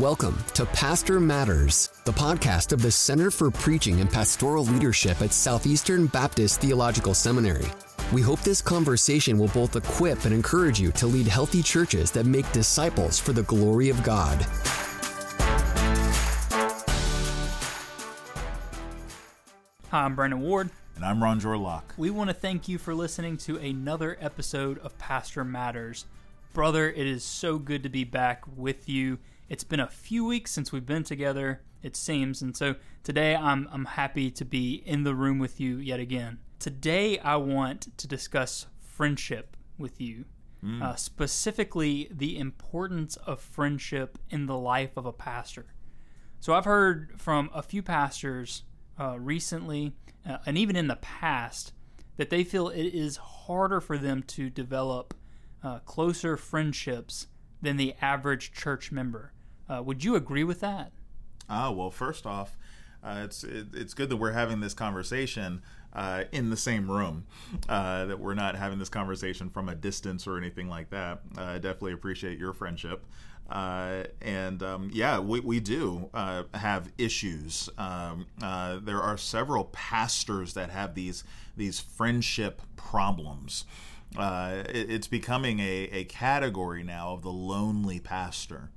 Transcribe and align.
Welcome 0.00 0.42
to 0.54 0.64
Pastor 0.64 1.20
Matters, 1.20 1.90
the 2.06 2.12
podcast 2.12 2.72
of 2.72 2.80
the 2.80 2.90
Center 2.90 3.30
for 3.30 3.50
Preaching 3.50 4.00
and 4.00 4.10
Pastoral 4.10 4.64
Leadership 4.64 5.20
at 5.20 5.34
Southeastern 5.34 6.06
Baptist 6.06 6.62
Theological 6.62 7.12
Seminary. 7.12 7.66
We 8.10 8.22
hope 8.22 8.40
this 8.40 8.62
conversation 8.62 9.36
will 9.36 9.48
both 9.48 9.76
equip 9.76 10.24
and 10.24 10.32
encourage 10.32 10.80
you 10.80 10.92
to 10.92 11.06
lead 11.06 11.26
healthy 11.26 11.62
churches 11.62 12.10
that 12.12 12.24
make 12.24 12.50
disciples 12.52 13.18
for 13.18 13.34
the 13.34 13.42
glory 13.42 13.90
of 13.90 14.02
God. 14.02 14.40
Hi, 19.90 20.04
I'm 20.04 20.14
Brandon 20.14 20.40
Ward. 20.40 20.70
And 20.96 21.04
I'm 21.04 21.20
Ronjour 21.20 21.60
Locke. 21.60 21.92
We 21.98 22.08
want 22.08 22.30
to 22.30 22.34
thank 22.34 22.66
you 22.66 22.78
for 22.78 22.94
listening 22.94 23.36
to 23.38 23.58
another 23.58 24.16
episode 24.20 24.78
of 24.78 24.96
Pastor 24.96 25.44
Matters. 25.44 26.06
Brother, 26.54 26.90
it 26.90 27.06
is 27.06 27.24
so 27.24 27.58
good 27.58 27.82
to 27.82 27.88
be 27.90 28.04
back 28.04 28.44
with 28.56 28.88
you. 28.88 29.18
It's 29.52 29.64
been 29.64 29.80
a 29.80 29.86
few 29.86 30.24
weeks 30.24 30.50
since 30.50 30.72
we've 30.72 30.86
been 30.86 31.02
together, 31.02 31.60
it 31.82 31.94
seems, 31.94 32.40
and 32.40 32.56
so 32.56 32.76
today 33.02 33.36
I'm, 33.36 33.68
I'm 33.70 33.84
happy 33.84 34.30
to 34.30 34.46
be 34.46 34.82
in 34.86 35.04
the 35.04 35.14
room 35.14 35.38
with 35.38 35.60
you 35.60 35.76
yet 35.76 36.00
again. 36.00 36.38
Today 36.58 37.18
I 37.18 37.36
want 37.36 37.98
to 37.98 38.08
discuss 38.08 38.64
friendship 38.80 39.54
with 39.76 40.00
you, 40.00 40.24
mm. 40.64 40.80
uh, 40.80 40.96
specifically 40.96 42.08
the 42.10 42.38
importance 42.38 43.16
of 43.16 43.42
friendship 43.42 44.16
in 44.30 44.46
the 44.46 44.56
life 44.56 44.96
of 44.96 45.04
a 45.04 45.12
pastor. 45.12 45.66
So 46.40 46.54
I've 46.54 46.64
heard 46.64 47.20
from 47.20 47.50
a 47.52 47.60
few 47.60 47.82
pastors 47.82 48.62
uh, 48.98 49.20
recently, 49.20 49.92
uh, 50.26 50.38
and 50.46 50.56
even 50.56 50.76
in 50.76 50.86
the 50.86 50.96
past, 50.96 51.74
that 52.16 52.30
they 52.30 52.42
feel 52.42 52.70
it 52.70 52.86
is 52.86 53.18
harder 53.18 53.82
for 53.82 53.98
them 53.98 54.22
to 54.28 54.48
develop 54.48 55.12
uh, 55.62 55.80
closer 55.80 56.38
friendships 56.38 57.26
than 57.60 57.76
the 57.76 57.94
average 58.00 58.50
church 58.52 58.90
member. 58.90 59.34
Uh, 59.68 59.82
would 59.82 60.04
you 60.04 60.14
agree 60.14 60.44
with 60.44 60.60
that? 60.60 60.92
Ah, 61.48 61.70
well, 61.70 61.90
first 61.90 62.26
off, 62.26 62.56
uh, 63.02 63.22
it's 63.24 63.44
it, 63.44 63.66
it's 63.74 63.94
good 63.94 64.08
that 64.10 64.16
we're 64.16 64.32
having 64.32 64.60
this 64.60 64.74
conversation 64.74 65.62
uh, 65.92 66.24
in 66.32 66.50
the 66.50 66.56
same 66.56 66.90
room. 66.90 67.26
Uh, 67.68 68.06
that 68.06 68.18
we're 68.18 68.34
not 68.34 68.54
having 68.54 68.78
this 68.78 68.88
conversation 68.88 69.50
from 69.50 69.68
a 69.68 69.74
distance 69.74 70.26
or 70.26 70.38
anything 70.38 70.68
like 70.68 70.90
that. 70.90 71.20
Uh, 71.36 71.42
I 71.42 71.54
definitely 71.54 71.92
appreciate 71.92 72.38
your 72.38 72.52
friendship. 72.52 73.04
Uh, 73.50 74.04
and 74.22 74.62
um, 74.62 74.90
yeah, 74.94 75.18
we, 75.18 75.40
we 75.40 75.60
do 75.60 76.08
have 76.54 76.90
issues. 76.96 77.68
Um, 77.76 78.26
there 78.40 79.00
are 79.00 79.16
several 79.18 79.64
pastors 79.64 80.54
that 80.54 80.70
have 80.70 80.94
these 80.94 81.24
these 81.56 81.80
friendship 81.80 82.62
problems. 82.76 83.64
It, 84.16 84.90
it's 84.90 85.06
becoming 85.08 85.60
a, 85.60 85.88
a 85.92 86.04
category 86.04 86.82
now 86.82 87.12
of 87.12 87.22
the 87.22 87.32
lonely 87.32 88.00
pastor. 88.00 88.70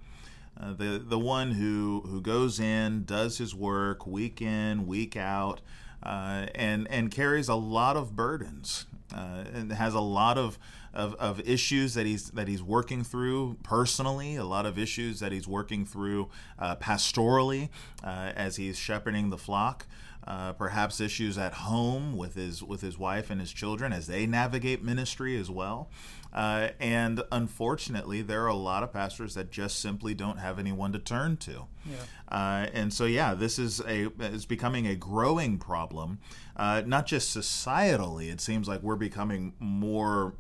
Uh, 0.60 0.74
the 0.74 1.04
the 1.06 1.20
one 1.20 1.52
who 1.52 2.04
who 2.08 2.22
goes 2.22 2.60
in, 2.60 3.04
does 3.04 3.38
his 3.38 3.54
work 3.54 4.08
week 4.08 4.42
in, 4.42 4.88
week 4.88 5.18
out, 5.18 5.62
uh, 6.04 6.46
and 6.56 6.88
and 6.90 7.12
carries 7.12 7.50
a 7.50 7.56
lot 7.56 7.98
of 7.98 8.16
burdens, 8.16 8.86
uh, 9.14 9.44
and 9.54 9.72
has 9.74 9.94
a 9.94 10.00
lot 10.00 10.38
of, 10.38 10.58
of, 10.94 11.14
of 11.16 11.40
issues 11.42 11.94
that 11.94 12.06
he's 12.06 12.32
that 12.32 12.48
he's 12.48 12.64
working 12.64 13.04
through 13.04 13.58
personally, 13.64 14.36
a 14.36 14.46
lot 14.46 14.66
of 14.66 14.80
issues 14.80 15.20
that 15.20 15.32
he's 15.32 15.48
working 15.48 15.86
through 15.86 16.30
uh, 16.58 16.76
pastorally 16.78 17.70
uh, 18.04 18.32
as 18.36 18.56
he's 18.56 18.78
shepherding 18.78 19.30
the 19.30 19.38
flock 19.38 19.86
uh, 20.28 20.54
perhaps 20.54 21.00
issues 21.00 21.38
at 21.38 21.54
home 21.54 22.18
with 22.18 22.36
his 22.36 22.64
with 22.64 22.82
his 22.82 22.98
wife 22.98 23.30
and 23.30 23.40
his 23.40 23.52
children 23.52 23.94
as 23.94 24.08
they 24.08 24.26
navigate 24.26 24.84
ministry 24.84 25.40
as 25.40 25.50
well. 25.50 25.90
Uh, 26.36 26.70
and 26.82 27.24
unfortunately, 27.32 28.22
there 28.22 28.44
are 28.44 28.48
a 28.48 28.56
lot 28.56 28.84
of 28.84 28.92
pastors 28.92 29.36
that 29.36 29.52
just 29.52 29.80
simply 29.80 30.14
don't 30.14 30.38
have 30.38 30.60
anyone 30.60 30.92
to 30.92 31.00
turn 31.00 31.38
to. 31.38 31.66
Yeah. 31.86 31.96
Uh, 32.28 32.68
and 32.74 32.94
so, 32.94 33.06
yeah, 33.06 33.34
this 33.34 33.58
is 33.58 33.80
a 33.82 34.10
is 34.20 34.46
becoming 34.46 34.86
a 34.86 34.96
growing 34.96 35.58
problem, 35.58 36.20
uh, 36.58 36.82
not 36.86 37.06
just 37.06 37.36
societally. 37.36 38.30
It 38.30 38.42
seems 38.42 38.68
like 38.68 38.82
we're 38.82 38.98
becoming 38.98 39.54
more 39.60 40.36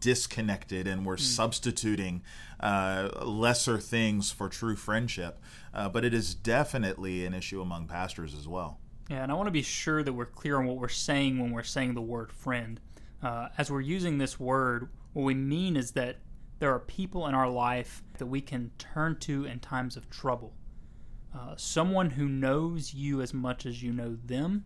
disconnected 0.00 0.86
and 0.86 1.06
we're 1.06 1.16
mm. 1.16 1.20
substituting 1.20 2.22
uh, 2.60 3.08
lesser 3.22 3.78
things 3.78 4.30
for 4.30 4.50
true 4.50 4.76
friendship. 4.76 5.40
Uh, 5.72 5.88
but 5.88 6.04
it 6.04 6.12
is 6.12 6.34
definitely 6.34 7.24
an 7.24 7.32
issue 7.32 7.62
among 7.62 7.86
pastors 7.86 8.34
as 8.34 8.46
well. 8.46 8.80
Yeah, 9.08 9.22
and 9.22 9.32
I 9.32 9.34
want 9.34 9.46
to 9.46 9.52
be 9.52 9.62
sure 9.62 10.02
that 10.02 10.12
we're 10.12 10.26
clear 10.26 10.58
on 10.58 10.66
what 10.66 10.76
we're 10.76 10.88
saying 10.88 11.38
when 11.38 11.50
we're 11.52 11.62
saying 11.62 11.94
the 11.94 12.02
word 12.02 12.30
friend. 12.30 12.78
Uh, 13.22 13.48
as 13.56 13.70
we're 13.70 13.80
using 13.80 14.18
this 14.18 14.38
word, 14.38 14.88
what 15.14 15.22
we 15.22 15.34
mean 15.34 15.76
is 15.76 15.92
that 15.92 16.18
there 16.58 16.72
are 16.74 16.78
people 16.78 17.26
in 17.26 17.34
our 17.34 17.48
life 17.48 18.02
that 18.18 18.26
we 18.26 18.40
can 18.40 18.70
turn 18.78 19.16
to 19.20 19.44
in 19.44 19.60
times 19.60 19.96
of 19.96 20.10
trouble. 20.10 20.54
Uh, 21.34 21.54
someone 21.56 22.10
who 22.10 22.28
knows 22.28 22.92
you 22.92 23.22
as 23.22 23.32
much 23.32 23.64
as 23.64 23.82
you 23.82 23.92
know 23.92 24.16
them, 24.24 24.64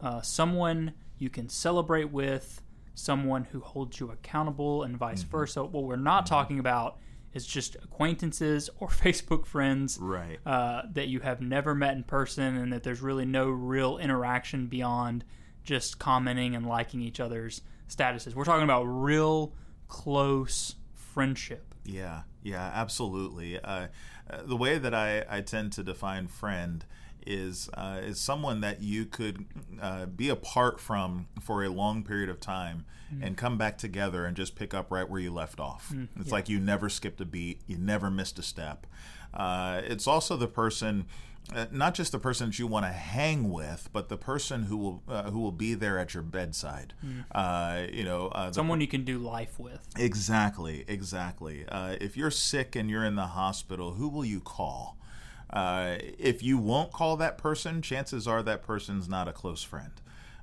uh, 0.00 0.20
someone 0.20 0.92
you 1.18 1.28
can 1.28 1.48
celebrate 1.48 2.10
with, 2.10 2.62
someone 2.94 3.44
who 3.44 3.60
holds 3.60 4.00
you 4.00 4.10
accountable, 4.10 4.82
and 4.84 4.96
vice 4.96 5.22
mm-hmm. 5.22 5.30
versa. 5.30 5.64
What 5.64 5.84
we're 5.84 5.96
not 5.96 6.24
mm-hmm. 6.24 6.34
talking 6.34 6.58
about 6.58 6.98
is 7.36 7.46
just 7.46 7.76
acquaintances 7.76 8.70
or 8.80 8.88
Facebook 9.04 9.44
friends 9.44 9.98
right. 10.00 10.38
uh, 10.46 10.82
that 10.92 11.08
you 11.08 11.20
have 11.20 11.40
never 11.40 11.74
met 11.74 11.94
in 11.94 12.02
person, 12.02 12.56
and 12.56 12.72
that 12.72 12.82
there's 12.82 13.02
really 13.02 13.26
no 13.26 13.48
real 13.48 13.98
interaction 13.98 14.66
beyond 14.66 15.24
just 15.62 15.98
commenting 15.98 16.56
and 16.56 16.66
liking 16.66 17.02
each 17.02 17.20
other's 17.20 17.60
statuses. 17.88 18.34
We're 18.34 18.44
talking 18.44 18.64
about 18.64 18.84
real 18.84 19.52
close 19.86 20.76
friendship. 20.94 21.74
Yeah, 21.84 22.22
yeah, 22.42 22.70
absolutely. 22.74 23.60
Uh, 23.60 23.88
uh 24.28 24.42
the 24.44 24.56
way 24.56 24.78
that 24.78 24.94
I, 24.94 25.24
I 25.28 25.42
tend 25.42 25.72
to 25.74 25.84
define 25.84 26.28
friend 26.28 26.84
is 27.26 27.68
uh, 27.74 28.00
is 28.02 28.18
someone 28.18 28.60
that 28.60 28.82
you 28.82 29.04
could 29.04 29.44
uh, 29.80 30.06
be 30.06 30.28
apart 30.28 30.80
from 30.80 31.28
for 31.40 31.64
a 31.64 31.68
long 31.68 32.02
period 32.02 32.28
of 32.28 32.40
time 32.40 32.84
mm. 33.14 33.24
and 33.24 33.36
come 33.36 33.58
back 33.58 33.78
together 33.78 34.24
and 34.24 34.36
just 34.36 34.54
pick 34.54 34.72
up 34.72 34.90
right 34.90 35.08
where 35.08 35.20
you 35.20 35.32
left 35.32 35.60
off. 35.60 35.92
Mm, 35.94 36.08
it's 36.16 36.28
yeah. 36.28 36.34
like 36.34 36.48
you 36.48 36.60
never 36.60 36.88
skipped 36.88 37.20
a 37.20 37.24
beat, 37.24 37.60
you 37.66 37.76
never 37.76 38.10
missed 38.10 38.38
a 38.38 38.42
step. 38.42 38.86
Uh, 39.34 39.82
it's 39.84 40.06
also 40.06 40.36
the 40.36 40.48
person. 40.48 41.06
Uh, 41.54 41.66
not 41.70 41.94
just 41.94 42.10
the 42.10 42.18
person 42.18 42.48
that 42.48 42.58
you 42.58 42.66
want 42.66 42.84
to 42.84 42.90
hang 42.90 43.52
with, 43.52 43.88
but 43.92 44.08
the 44.08 44.16
person 44.16 44.64
who 44.64 44.76
will 44.76 45.02
uh, 45.06 45.30
who 45.30 45.38
will 45.38 45.52
be 45.52 45.74
there 45.74 45.96
at 45.96 46.12
your 46.12 46.22
bedside. 46.24 46.92
Mm. 47.04 47.94
you 47.94 48.02
know, 48.02 48.32
someone 48.50 48.80
you 48.80 48.88
can 48.88 49.04
do 49.04 49.18
life 49.18 49.56
with. 49.56 49.86
Exactly, 49.96 50.84
exactly. 50.88 51.64
if 51.70 52.16
you're 52.16 52.32
sick 52.32 52.74
and 52.74 52.90
you're 52.90 53.04
in 53.04 53.14
the 53.14 53.28
hospital, 53.28 53.92
who 53.92 54.08
will 54.08 54.24
you 54.24 54.40
call? 54.40 54.96
Uh, 55.50 55.96
if 56.18 56.42
you 56.42 56.58
won't 56.58 56.92
call 56.92 57.16
that 57.16 57.38
person, 57.38 57.80
chances 57.80 58.26
are 58.26 58.42
that 58.42 58.62
person's 58.62 59.08
not 59.08 59.28
a 59.28 59.32
close 59.32 59.62
friend. 59.62 59.92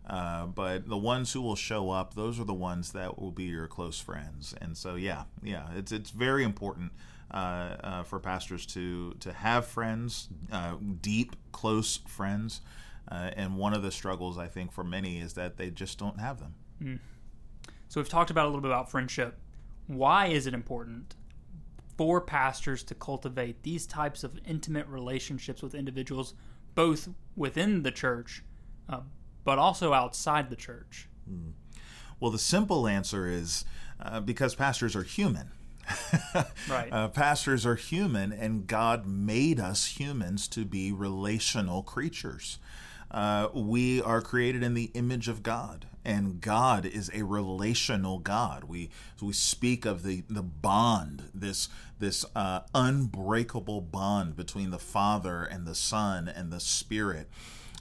Uh, 0.07 0.45
but 0.45 0.87
the 0.87 0.97
ones 0.97 1.31
who 1.31 1.41
will 1.41 1.55
show 1.55 1.89
up, 1.89 2.13
those 2.13 2.39
are 2.39 2.43
the 2.43 2.53
ones 2.53 2.91
that 2.91 3.19
will 3.19 3.31
be 3.31 3.45
your 3.45 3.67
close 3.67 3.99
friends. 3.99 4.53
And 4.59 4.77
so, 4.77 4.95
yeah, 4.95 5.23
yeah, 5.41 5.67
it's 5.75 5.91
it's 5.91 6.09
very 6.09 6.43
important 6.43 6.91
uh, 7.31 7.37
uh 7.83 8.03
for 8.03 8.19
pastors 8.19 8.65
to 8.67 9.13
to 9.21 9.31
have 9.31 9.65
friends, 9.65 10.27
uh, 10.51 10.75
deep, 11.01 11.35
close 11.51 11.97
friends. 12.07 12.61
Uh, 13.09 13.31
and 13.35 13.57
one 13.57 13.73
of 13.73 13.81
the 13.81 13.91
struggles 13.91 14.37
I 14.37 14.47
think 14.47 14.71
for 14.71 14.83
many 14.83 15.19
is 15.19 15.33
that 15.33 15.57
they 15.57 15.69
just 15.69 15.99
don't 15.99 16.19
have 16.19 16.39
them. 16.39 16.55
Mm. 16.81 16.99
So 17.89 17.99
we've 17.99 18.09
talked 18.09 18.31
about 18.31 18.45
a 18.45 18.49
little 18.49 18.61
bit 18.61 18.71
about 18.71 18.89
friendship. 18.89 19.37
Why 19.87 20.27
is 20.27 20.47
it 20.47 20.53
important? 20.53 21.15
For 21.97 22.21
pastors 22.21 22.83
to 22.83 22.95
cultivate 22.95 23.63
these 23.63 23.85
types 23.85 24.23
of 24.23 24.39
intimate 24.47 24.87
relationships 24.87 25.61
with 25.61 25.75
individuals, 25.75 26.33
both 26.75 27.09
within 27.35 27.83
the 27.83 27.91
church, 27.91 28.43
uh, 28.89 29.01
but 29.43 29.59
also 29.59 29.93
outside 29.93 30.49
the 30.49 30.55
church? 30.55 31.07
Mm. 31.29 31.51
Well, 32.19 32.31
the 32.31 32.39
simple 32.39 32.87
answer 32.87 33.27
is 33.27 33.65
uh, 33.99 34.19
because 34.21 34.55
pastors 34.55 34.95
are 34.95 35.03
human. 35.03 35.51
right. 36.69 36.91
Uh, 36.91 37.09
pastors 37.09 37.65
are 37.65 37.75
human, 37.75 38.31
and 38.31 38.67
God 38.67 39.05
made 39.05 39.59
us 39.59 39.99
humans 39.99 40.47
to 40.49 40.65
be 40.65 40.91
relational 40.91 41.83
creatures. 41.83 42.59
Uh, 43.13 43.49
we 43.53 44.01
are 44.01 44.21
created 44.21 44.63
in 44.63 44.73
the 44.73 44.89
image 44.95 45.27
of 45.27 45.43
God, 45.43 45.85
and 46.03 46.41
God 46.41 46.85
is 46.85 47.11
a 47.13 47.23
relational 47.23 48.17
God. 48.17 48.63
We 48.63 48.89
we 49.21 49.33
speak 49.33 49.85
of 49.85 50.03
the 50.03 50.23
the 50.29 50.41
bond, 50.41 51.29
this 51.33 51.69
this 51.99 52.25
uh, 52.35 52.61
unbreakable 52.73 53.81
bond 53.81 54.35
between 54.35 54.71
the 54.71 54.79
Father 54.79 55.43
and 55.43 55.67
the 55.67 55.75
Son 55.75 56.27
and 56.27 56.51
the 56.51 56.59
Spirit. 56.59 57.29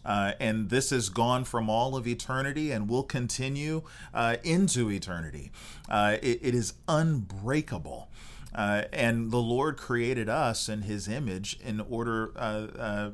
Uh, 0.05 0.33
and 0.41 0.69
this 0.69 0.91
has 0.91 1.09
gone 1.09 1.45
from 1.45 1.71
all 1.71 1.97
of 1.97 2.07
eternity 2.07 2.73
and 2.73 2.89
will 2.89 3.05
continue 3.05 3.83
uh, 4.13 4.37
into 4.43 4.91
eternity. 4.91 5.53
Uh, 5.89 6.17
it, 6.21 6.41
it 6.43 6.55
is 6.55 6.75
unbreakable. 6.89 8.09
Uh, 8.55 8.83
and 8.93 9.31
the 9.31 9.39
Lord 9.39 9.77
created 9.77 10.29
us 10.29 10.69
in 10.69 10.83
His 10.83 11.09
image 11.09 11.59
in 11.65 11.81
order 11.81 12.33
uh, 12.37 12.67
uh, 12.79 13.11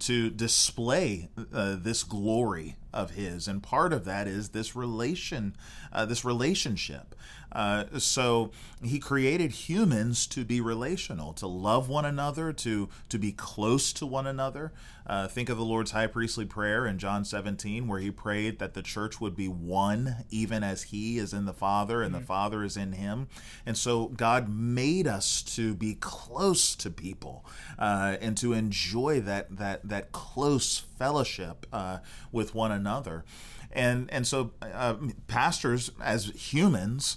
to 0.00 0.30
display 0.30 1.28
uh, 1.52 1.76
this 1.78 2.02
glory 2.02 2.76
of 2.92 3.12
his, 3.12 3.46
and 3.46 3.62
part 3.62 3.92
of 3.92 4.04
that 4.04 4.26
is 4.26 4.50
this 4.50 4.74
relation, 4.74 5.56
uh, 5.92 6.04
this 6.04 6.24
relationship. 6.24 7.14
Uh, 7.52 7.84
so 7.98 8.50
he 8.82 8.98
created 8.98 9.52
humans 9.52 10.26
to 10.28 10.44
be 10.44 10.60
relational, 10.60 11.32
to 11.34 11.46
love 11.46 11.88
one 11.88 12.04
another, 12.04 12.52
to 12.52 12.88
to 13.08 13.18
be 13.18 13.32
close 13.32 13.92
to 13.94 14.06
one 14.06 14.26
another. 14.26 14.72
Uh, 15.06 15.26
think 15.26 15.48
of 15.48 15.56
the 15.58 15.64
Lord's 15.64 15.90
high 15.90 16.06
priestly 16.06 16.44
prayer 16.44 16.86
in 16.86 16.98
John 16.98 17.24
17, 17.24 17.88
where 17.88 17.98
he 17.98 18.12
prayed 18.12 18.60
that 18.60 18.74
the 18.74 18.82
church 18.82 19.20
would 19.20 19.34
be 19.34 19.48
one, 19.48 20.24
even 20.30 20.62
as 20.62 20.84
he 20.84 21.18
is 21.18 21.32
in 21.32 21.46
the 21.46 21.52
Father 21.52 22.02
and 22.02 22.12
mm-hmm. 22.12 22.20
the 22.20 22.26
Father 22.26 22.62
is 22.62 22.76
in 22.76 22.92
him. 22.92 23.26
And 23.66 23.76
so 23.76 24.06
God 24.06 24.48
made 24.48 25.08
us 25.08 25.42
to 25.56 25.74
be 25.74 25.94
close 25.94 26.76
to 26.76 26.90
people 26.90 27.44
uh, 27.78 28.18
and 28.20 28.36
to 28.38 28.52
enjoy 28.52 29.20
that 29.22 29.56
that 29.56 29.88
that 29.88 30.12
close 30.12 30.78
fellowship 30.78 31.66
uh, 31.72 31.98
with 32.30 32.54
one 32.54 32.70
another. 32.70 33.24
And 33.72 34.08
and 34.12 34.26
so 34.26 34.52
uh, 34.62 34.94
pastors 35.28 35.90
as 36.00 36.26
humans 36.26 37.16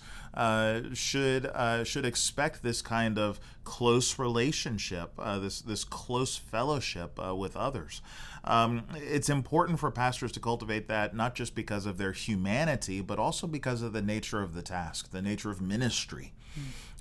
should 0.94 1.46
uh, 1.46 1.84
should 1.84 2.06
expect 2.06 2.64
this 2.64 2.82
kind 2.82 3.20
of 3.20 3.40
close 3.64 4.18
relationship, 4.18 5.12
uh, 5.18 5.40
this 5.40 5.62
this 5.62 5.84
close 5.84 6.38
fellowship 6.38 7.20
uh, 7.24 7.36
with 7.36 7.56
others. 7.56 8.02
Um, 8.44 8.84
it's 8.96 9.30
important 9.30 9.80
for 9.80 9.90
pastors 9.92 10.32
to 10.34 10.40
cultivate 10.40 10.88
that 10.88 11.16
not 11.16 11.36
just 11.36 11.56
because 11.56 11.86
of 11.86 11.98
their 11.98 12.12
humanity, 12.12 13.00
but 13.02 13.20
also 13.20 13.48
because 13.48 13.82
of 13.82 13.94
the 13.94 14.02
nature 14.02 14.42
of 14.42 14.54
the 14.54 14.62
task, 14.62 15.12
the 15.12 15.22
nature 15.22 15.50
of 15.50 15.62
ministry. 15.62 16.34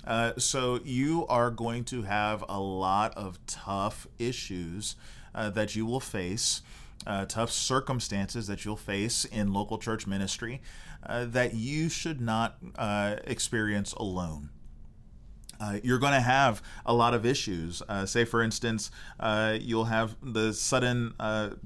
Uh, 0.05 0.33
so 0.37 0.79
you 0.83 1.25
are 1.27 1.49
going 1.49 1.83
to 1.85 2.03
have 2.03 2.43
a 2.49 2.59
lot 2.59 3.15
of 3.15 3.39
tough 3.45 4.07
issues 4.19 4.95
uh, 5.35 5.49
that 5.49 5.75
you 5.75 5.85
will 5.85 5.99
face. 5.99 6.61
Uh, 7.05 7.25
tough 7.25 7.51
circumstances 7.51 8.47
that 8.47 8.63
you'll 8.63 8.77
face 8.77 9.25
in 9.25 9.51
local 9.51 9.77
church 9.77 10.07
ministry 10.07 10.61
uh, 11.05 11.25
that 11.25 11.53
you 11.53 11.89
should 11.89 12.21
not 12.21 12.57
uh, 12.77 13.17
experience 13.25 13.93
alone. 13.93 14.49
Uh, 15.59 15.79
you're 15.83 15.99
going 15.99 16.13
to 16.13 16.19
have 16.19 16.61
a 16.85 16.93
lot 16.93 17.13
of 17.13 17.25
issues. 17.25 17.81
Uh, 17.87 18.05
say, 18.05 18.25
for 18.25 18.41
instance, 18.41 18.91
uh, 19.19 19.57
you'll 19.61 19.85
have 19.85 20.15
the 20.21 20.51
sudden 20.53 21.13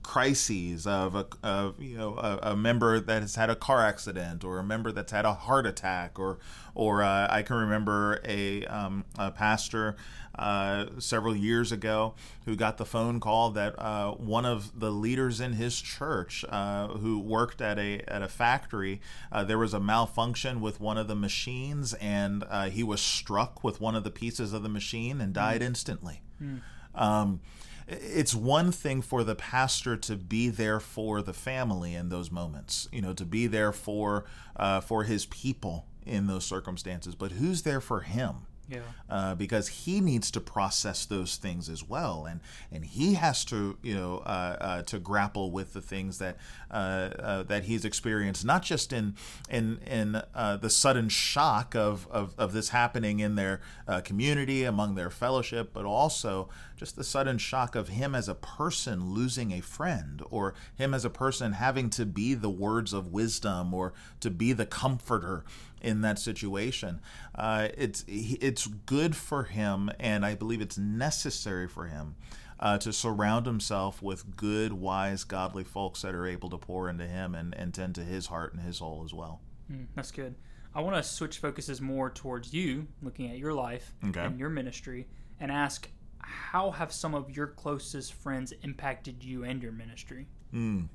crises 0.04 0.86
of 0.86 1.16
a, 1.16 1.25
of, 1.42 1.81
you 1.81 1.98
know 1.98 2.16
a, 2.18 2.51
a, 2.51 2.56
member 2.56 3.00
that 3.00 3.22
has 3.22 3.36
had 3.36 3.50
a 3.50 3.56
car 3.56 3.83
accident, 3.83 4.44
or 4.44 4.60
a 4.60 4.63
member 4.63 4.92
that's 4.92 5.12
had 5.12 5.25
a 5.25 5.33
heart 5.33 5.66
attack, 5.66 6.19
or 6.19 6.38
or 6.75 7.01
I 7.01 7.42
can 7.42 7.56
remember 7.56 8.22
a, 8.24 8.66
um, 8.66 9.04
a 9.18 9.31
pastor 9.31 9.95
uh, 10.38 10.86
several 11.00 11.36
years 11.36 11.72
ago 11.72 12.13
who 12.45 12.56
got 12.56 12.78
the 12.78 12.86
phone 12.86 13.19
call 13.19 13.51
that 13.51 13.78
uh, 13.78 14.12
one 14.12 14.45
of 14.45 14.80
the 14.80 14.92
leaders 14.92 15.39
in 15.39 15.54
his 15.54 15.80
church 15.81 16.45
uh, 16.50 16.88
who 16.88 17.19
worked 17.19 17.62
at 17.62 17.78
a 17.80 18.01
at 18.07 18.22
a 18.22 18.28
factory 18.28 19.01
uh, 19.31 19.44
there 19.44 19.57
was 19.57 19.74
a 19.74 19.80
malfunction 19.80 20.62
with 20.62 20.80
one 20.80 20.98
of 20.98 21.07
the 21.07 21.16
machines 21.16 21.94
and 21.95 22.44
uh, 22.50 22.69
he 22.69 22.84
was 22.84 23.01
struck 23.01 23.63
with 23.63 23.81
one 23.81 23.95
of 23.95 24.04
the 24.04 24.12
pieces 24.12 24.54
of 24.54 24.63
the 24.63 24.69
machine 24.69 25.22
and 25.22 25.34
died 25.34 25.62
mm. 25.62 25.66
instantly. 25.66 26.22
Mm. 26.42 26.62
Um, 26.95 27.42
it's 27.88 28.36
one 28.36 28.72
thing 28.72 29.01
for 29.01 29.24
the 29.24 29.36
pastor 29.36 29.95
to 29.95 30.18
be 30.18 30.50
there 30.50 30.80
for 30.80 31.22
the 31.22 31.33
family 31.33 31.95
in 31.95 32.10
those 32.10 32.30
moments, 32.30 32.90
you 32.92 33.01
know, 33.01 33.13
to 33.13 33.25
be 33.25 33.48
there 33.48 33.72
for 33.72 34.25
uh, 34.57 34.81
for 34.81 35.04
his 35.04 35.25
people 35.28 35.86
in 36.06 36.28
those 36.28 36.45
circumstances, 36.45 37.16
but 37.16 37.33
who's 37.33 37.63
there 37.63 37.81
for 37.81 38.01
him? 38.01 38.48
Yeah. 38.69 38.80
Uh, 39.10 39.34
because 39.36 39.69
he 39.69 40.02
needs 40.02 40.30
to 40.31 40.42
process 40.42 41.06
those 41.06 41.38
things 41.38 41.69
as 41.69 41.88
well, 41.88 42.25
and 42.25 42.42
and 42.69 42.84
he 42.84 43.14
has 43.14 43.46
to 43.46 43.78
you 43.81 43.96
know 43.96 44.18
uh, 44.19 44.58
uh, 44.60 44.81
to 44.84 45.00
grapple 45.00 45.52
with 45.52 45.72
the 45.72 45.81
things 45.81 46.18
that 46.18 46.36
uh, 46.69 46.74
uh, 46.74 47.44
that 47.44 47.64
he's 47.64 47.86
experienced, 47.86 48.44
not 48.44 48.64
just 48.64 48.92
in 48.92 49.16
in 49.50 49.80
in 49.88 50.22
uh, 50.36 50.58
the 50.58 50.69
sudden 50.69 51.08
shock 51.08 51.75
of, 51.75 52.08
of, 52.12 52.36
of 52.38 52.52
this 52.52 52.69
happening 52.69 53.22
in 53.22 53.36
their 53.36 53.62
community 54.04 54.66
among 54.66 54.96
their 54.96 55.10
fellowship, 55.10 55.72
but 55.74 55.86
also 55.86 56.50
just 56.75 56.98
the 56.98 57.04
sudden 57.04 57.38
shock 57.38 57.74
of 57.75 57.88
him 57.88 58.14
as 58.14 58.28
a 58.28 58.36
person 58.36 59.14
losing 59.14 59.52
a 59.54 59.62
friend, 59.62 60.22
or 60.30 60.54
him 60.75 60.94
as 60.94 61.06
a 61.06 61.10
person 61.10 61.54
having 61.54 61.90
to 61.90 62.06
be 62.06 62.34
the 62.34 62.50
words 62.50 62.92
of 62.92 63.08
wisdom, 63.08 63.74
or 63.74 63.94
to 64.19 64.30
be 64.30 64.52
the 64.52 64.66
comforter 64.66 65.46
in 65.81 66.01
that 66.01 66.19
situation. 66.19 67.01
Uh, 67.35 67.69
it's 67.77 68.03
it's 68.07 68.68
good 68.68 69.15
for 69.15 69.44
him, 69.44 69.89
and 70.00 70.25
I 70.25 70.35
believe 70.35 70.62
it's 70.62 70.77
necessary 70.77 71.68
for 71.68 71.88
him 71.88 72.15
uh, 72.59 72.77
to 72.79 72.91
surround 72.91 73.45
himself 73.45 74.01
with 74.01 74.35
good, 74.35 74.74
wise, 74.74 75.24
godly 75.24 75.63
folks 75.63 76.01
that 76.01 76.15
are 76.15 76.25
able 76.25 76.50
to 76.50 76.57
pour 76.57 76.89
into 76.89 77.06
him 77.06 77.35
and, 77.35 77.53
and 77.56 77.74
tend 77.74 77.95
to 77.95 78.03
his 78.03 78.27
heart 78.27 78.53
and 78.53 78.62
his 78.62 78.77
soul 78.77 79.03
as 79.06 79.13
well. 79.13 79.41
Mm, 79.71 79.88
that's 79.95 80.12
good. 80.12 80.35
I 80.74 80.81
want 80.81 80.95
to 80.95 81.03
switch 81.03 81.39
focuses 81.39 81.81
more 81.81 82.09
towards 82.09 82.53
you, 82.53 82.88
looking 83.01 83.31
at 83.31 83.38
your 83.38 83.53
life 83.53 83.94
okay. 84.09 84.21
and 84.21 84.39
your 84.39 84.50
ministry, 84.50 85.07
and 85.39 85.51
ask 85.51 85.89
how 86.19 86.71
have 86.71 86.91
some 86.91 87.15
of 87.15 87.35
your 87.35 87.47
closest 87.47 88.13
friends 88.13 88.53
impacted 88.63 89.23
you 89.23 89.44
and 89.44 89.62
your 89.62 89.71
ministry? 89.71 90.27
Mm. 90.53 90.89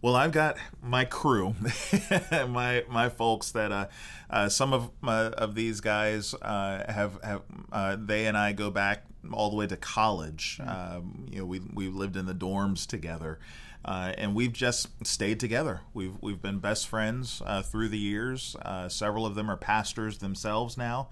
Well, 0.00 0.14
I've 0.14 0.30
got 0.30 0.58
my 0.80 1.04
crew, 1.04 1.56
my 2.30 2.84
my 2.88 3.08
folks 3.08 3.50
that 3.50 3.72
uh, 3.72 3.86
uh, 4.30 4.48
some 4.48 4.72
of 4.72 4.90
of 5.02 5.56
these 5.56 5.80
guys 5.80 6.34
uh, 6.34 6.84
have 6.88 7.18
have 7.24 7.42
uh, 7.72 7.96
they 7.98 8.26
and 8.26 8.36
I 8.36 8.52
go 8.52 8.70
back 8.70 9.04
all 9.32 9.50
the 9.50 9.56
way 9.56 9.66
to 9.66 9.76
college. 9.76 10.60
Mm-hmm. 10.60 10.96
Um, 10.96 11.26
you 11.32 11.40
know, 11.40 11.46
we 11.46 11.60
we 11.74 11.88
lived 11.88 12.16
in 12.16 12.26
the 12.26 12.34
dorms 12.34 12.86
together. 12.86 13.38
Uh, 13.84 14.12
and 14.18 14.34
we've 14.34 14.52
just 14.52 14.88
stayed 15.06 15.40
together. 15.40 15.80
We've 15.94 16.14
we've 16.20 16.42
been 16.42 16.58
best 16.58 16.88
friends 16.88 17.40
uh, 17.46 17.62
through 17.62 17.88
the 17.88 17.98
years. 17.98 18.56
several 18.88 19.24
of 19.24 19.34
them 19.34 19.50
are 19.50 19.56
pastors 19.56 20.18
themselves 20.18 20.76
now, 20.76 21.08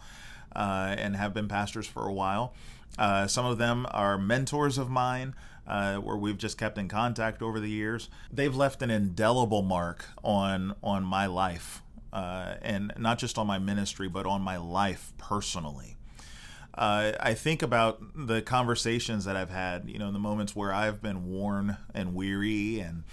and 0.55 1.17
have 1.17 1.33
been 1.33 1.49
pastors 1.49 1.87
for 1.87 2.07
a 2.07 2.13
while. 2.13 2.55
some 2.99 3.47
of 3.47 3.59
them 3.59 3.87
are 3.91 4.19
mentors 4.19 4.79
of 4.79 4.91
mine 4.91 5.35
uh, 5.67 5.97
where 5.97 6.17
we've 6.17 6.39
just 6.39 6.59
kept 6.59 6.79
in 6.79 6.89
contact 6.89 7.43
over 7.43 7.61
the 7.61 7.71
years. 7.71 8.09
They've 8.33 8.55
left 8.55 8.83
an 8.83 8.91
indelible 8.91 9.63
mark 9.63 10.07
on 10.23 10.75
on 10.83 11.05
my 11.05 11.27
life, 11.27 11.83
uh, 12.13 12.55
and 12.63 12.93
not 12.99 13.19
just 13.19 13.39
on 13.39 13.47
my 13.47 13.59
ministry, 13.59 14.09
but 14.09 14.27
on 14.27 14.43
my 14.43 14.57
life 14.57 15.13
personally. 15.19 15.97
Uh, 16.75 17.13
I 17.21 17.33
think 17.35 17.63
about 17.63 18.01
the 18.15 18.43
conversations 18.43 19.25
that 19.25 19.35
I've 19.35 19.51
had, 19.51 19.89
you 19.89 19.99
know, 19.99 20.09
in 20.09 20.13
the 20.13 20.19
moments 20.19 20.55
where 20.55 20.75
I've 20.75 21.01
been 21.01 21.27
worn 21.27 21.79
and 21.95 22.15
weary 22.15 22.81
and 22.81 23.05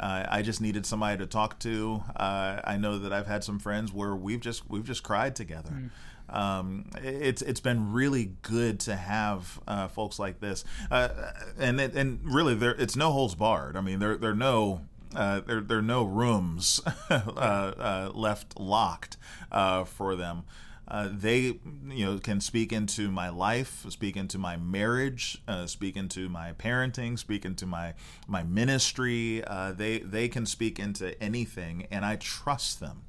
uh, 0.00 0.26
I 0.28 0.42
just 0.42 0.60
needed 0.60 0.84
somebody 0.84 1.18
to 1.18 1.26
talk 1.26 1.60
to. 1.60 2.02
Uh, 2.16 2.60
I 2.64 2.76
know 2.76 2.98
that 2.98 3.12
I've 3.12 3.28
had 3.28 3.44
some 3.44 3.60
friends 3.60 3.92
where 3.92 4.16
we've 4.16 4.40
just 4.40 4.68
we've 4.68 4.84
just 4.84 5.04
cried 5.04 5.36
together. 5.36 5.70
Mm 5.70 5.90
um, 6.28 6.86
it's 6.96 7.42
it's 7.42 7.60
been 7.60 7.92
really 7.92 8.32
good 8.42 8.80
to 8.80 8.96
have 8.96 9.60
uh, 9.68 9.88
folks 9.88 10.18
like 10.18 10.40
this, 10.40 10.64
uh, 10.90 11.08
and 11.58 11.80
and 11.80 12.20
really 12.24 12.54
there 12.54 12.72
it's 12.72 12.96
no 12.96 13.12
holds 13.12 13.34
barred. 13.34 13.76
I 13.76 13.80
mean 13.80 13.98
there 13.98 14.16
there 14.16 14.30
are 14.30 14.36
no 14.36 14.82
uh, 15.14 15.40
there 15.40 15.60
there 15.60 15.78
are 15.78 15.82
no 15.82 16.04
rooms 16.04 16.80
uh, 17.10 17.14
uh, 17.14 18.10
left 18.14 18.58
locked 18.58 19.16
uh, 19.52 19.84
for 19.84 20.16
them. 20.16 20.44
they 21.12 21.58
you 21.88 22.04
know 22.04 22.18
can 22.18 22.40
speak 22.40 22.72
into 22.72 23.10
my 23.10 23.28
life, 23.28 23.84
speak 23.90 24.16
into 24.16 24.38
my 24.38 24.56
marriage, 24.56 25.42
speak 25.66 25.96
into 25.96 26.28
my 26.28 26.52
parenting, 26.52 27.18
speak 27.18 27.44
into 27.44 27.66
my 27.66 27.94
my 28.26 28.42
ministry. 28.42 29.42
they 29.76 29.98
they 29.98 30.28
can 30.28 30.46
speak 30.46 30.78
into 30.78 31.20
anything, 31.22 31.86
and 31.90 32.04
I 32.04 32.16
trust 32.16 32.80
them. 32.80 33.02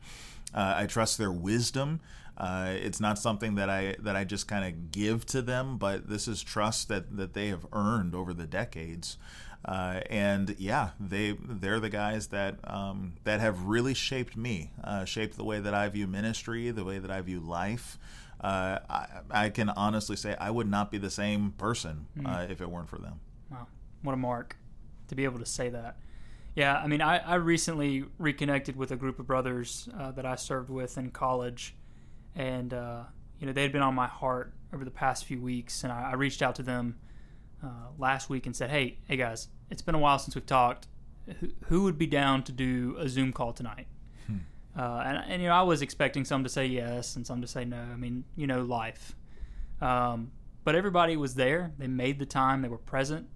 I 0.54 0.86
trust 0.86 1.18
their 1.18 1.32
wisdom. 1.32 2.02
Uh, 2.38 2.70
it's 2.70 3.00
not 3.00 3.18
something 3.18 3.56
that 3.56 3.70
I 3.70 3.96
that 4.00 4.16
I 4.16 4.24
just 4.24 4.48
kind 4.48 4.66
of 4.66 4.92
give 4.92 5.26
to 5.28 5.42
them, 5.42 5.78
but 5.78 6.10
this 6.10 6.28
is 6.28 6.44
trust 6.44 6.90
that 6.90 7.16
that 7.16 7.34
they 7.34 7.48
have 7.48 7.66
earned 7.72 8.14
over 8.14 8.34
the 8.34 8.46
decades. 8.46 9.18
Uh, 9.64 10.02
and 10.10 10.56
yeah, 10.60 10.92
they 11.00 11.36
they're 11.42 11.80
the 11.80 11.90
guys 11.90 12.28
that 12.28 12.60
um, 12.66 13.14
that 13.24 13.40
have 13.40 13.64
really 13.64 13.94
shaped 13.94 14.36
me, 14.38 14.72
uh, 14.84 15.06
shaped 15.06 15.38
the 15.38 15.44
way 15.44 15.60
that 15.60 15.74
I 15.74 15.88
view 15.90 16.08
ministry, 16.08 16.70
the 16.72 16.84
way 16.84 17.00
that 17.00 17.10
I 17.10 17.22
view 17.22 17.40
life. 17.40 17.98
Uh, 18.42 18.80
I, 18.90 19.08
I, 19.32 19.50
can 19.50 19.70
honestly 19.70 20.18
say 20.18 20.36
I 20.40 20.52
would 20.52 20.70
not 20.70 20.92
be 20.92 20.98
the 20.98 21.10
same 21.10 21.52
person 21.52 22.06
mm. 22.16 22.50
if 22.52 22.62
it 22.62 22.70
weren't 22.70 22.90
for 22.90 23.00
them. 23.00 23.22
Wow, 23.50 23.68
what 24.04 24.14
a 24.14 24.18
mark 24.18 24.58
to 25.08 25.16
be 25.16 25.24
able 25.24 25.40
to 25.40 25.46
say 25.46 25.70
that. 25.70 25.98
Yeah, 26.54 26.76
I 26.78 26.86
mean, 26.88 27.02
I, 27.02 27.18
I 27.18 27.36
recently 27.36 28.06
reconnected 28.20 28.76
with 28.76 28.92
a 28.92 28.96
group 28.96 29.20
of 29.20 29.26
brothers 29.26 29.90
uh, 29.98 30.12
that 30.12 30.26
I 30.26 30.36
served 30.36 30.70
with 30.70 30.98
in 30.98 31.12
college 31.12 31.76
and 32.36 32.74
uh, 32.74 33.04
you 33.40 33.48
know 33.48 33.54
they 33.54 33.62
had 33.62 33.72
been 33.72 33.82
on 33.82 33.96
my 33.96 34.08
heart 34.08 34.54
over 34.74 34.84
the 34.84 34.92
past 34.92 35.26
few 35.26 35.42
weeks, 35.42 35.84
and 35.84 35.92
I, 35.92 36.12
I 36.12 36.14
reached 36.14 36.42
out 36.42 36.56
to 36.56 36.64
them 36.64 36.98
uh, 37.64 37.90
last 37.98 38.30
week 38.30 38.46
and 38.46 38.56
said, 38.56 38.70
"Hey, 38.70 38.98
hey 39.08 39.18
guys, 39.18 39.48
it's 39.70 39.82
been 39.82 39.96
a 39.96 40.00
while 40.00 40.20
since 40.20 40.36
we've 40.36 40.46
talked. 40.46 40.88
Who, 41.40 41.50
who 41.66 41.84
would 41.84 41.98
be 41.98 42.08
down 42.08 42.44
to 42.44 42.52
do 42.52 42.96
a 43.00 43.10
Zoom 43.10 43.34
call 43.34 43.54
tonight?" 43.54 43.88
Hmm. 44.28 44.38
Uh, 44.78 45.04
and, 45.06 45.24
and, 45.28 45.42
you 45.42 45.48
know, 45.48 45.56
I 45.56 45.64
was 45.64 45.82
expecting 45.82 46.26
some 46.26 46.44
to 46.44 46.50
say 46.50 46.66
yes 46.66 47.16
and 47.16 47.26
some 47.26 47.42
to 47.42 47.48
say 47.48 47.66
no. 47.66 47.78
I 47.78 47.96
mean, 47.96 48.26
you 48.36 48.48
know, 48.48 48.62
life. 48.62 49.16
Um, 49.82 50.32
but 50.64 50.76
everybody 50.76 51.16
was 51.16 51.36
there. 51.36 51.72
They 51.78 51.88
made 51.88 52.20
the 52.20 52.26
time. 52.26 52.62
They 52.62 52.68
were 52.68 52.78
present. 52.78 53.28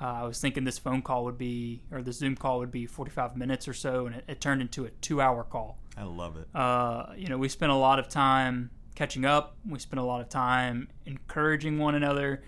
Uh, 0.00 0.06
I 0.06 0.22
was 0.24 0.40
thinking 0.40 0.64
this 0.64 0.78
phone 0.78 1.02
call 1.02 1.24
would 1.24 1.38
be, 1.38 1.82
or 1.92 2.02
the 2.02 2.12
Zoom 2.12 2.36
call 2.36 2.58
would 2.58 2.72
be 2.72 2.86
45 2.86 3.36
minutes 3.36 3.68
or 3.68 3.72
so, 3.72 4.06
and 4.06 4.16
it, 4.16 4.24
it 4.26 4.40
turned 4.40 4.60
into 4.60 4.84
a 4.84 4.90
two 4.90 5.20
hour 5.20 5.44
call. 5.44 5.78
I 5.96 6.04
love 6.04 6.36
it. 6.36 6.48
Uh, 6.54 7.06
you 7.16 7.28
know, 7.28 7.38
we 7.38 7.48
spent 7.48 7.70
a 7.70 7.76
lot 7.76 7.98
of 7.98 8.08
time 8.08 8.70
catching 8.94 9.24
up, 9.24 9.56
we 9.68 9.78
spent 9.78 10.00
a 10.00 10.04
lot 10.04 10.20
of 10.20 10.28
time 10.28 10.88
encouraging 11.06 11.78
one 11.78 11.94
another, 11.94 12.42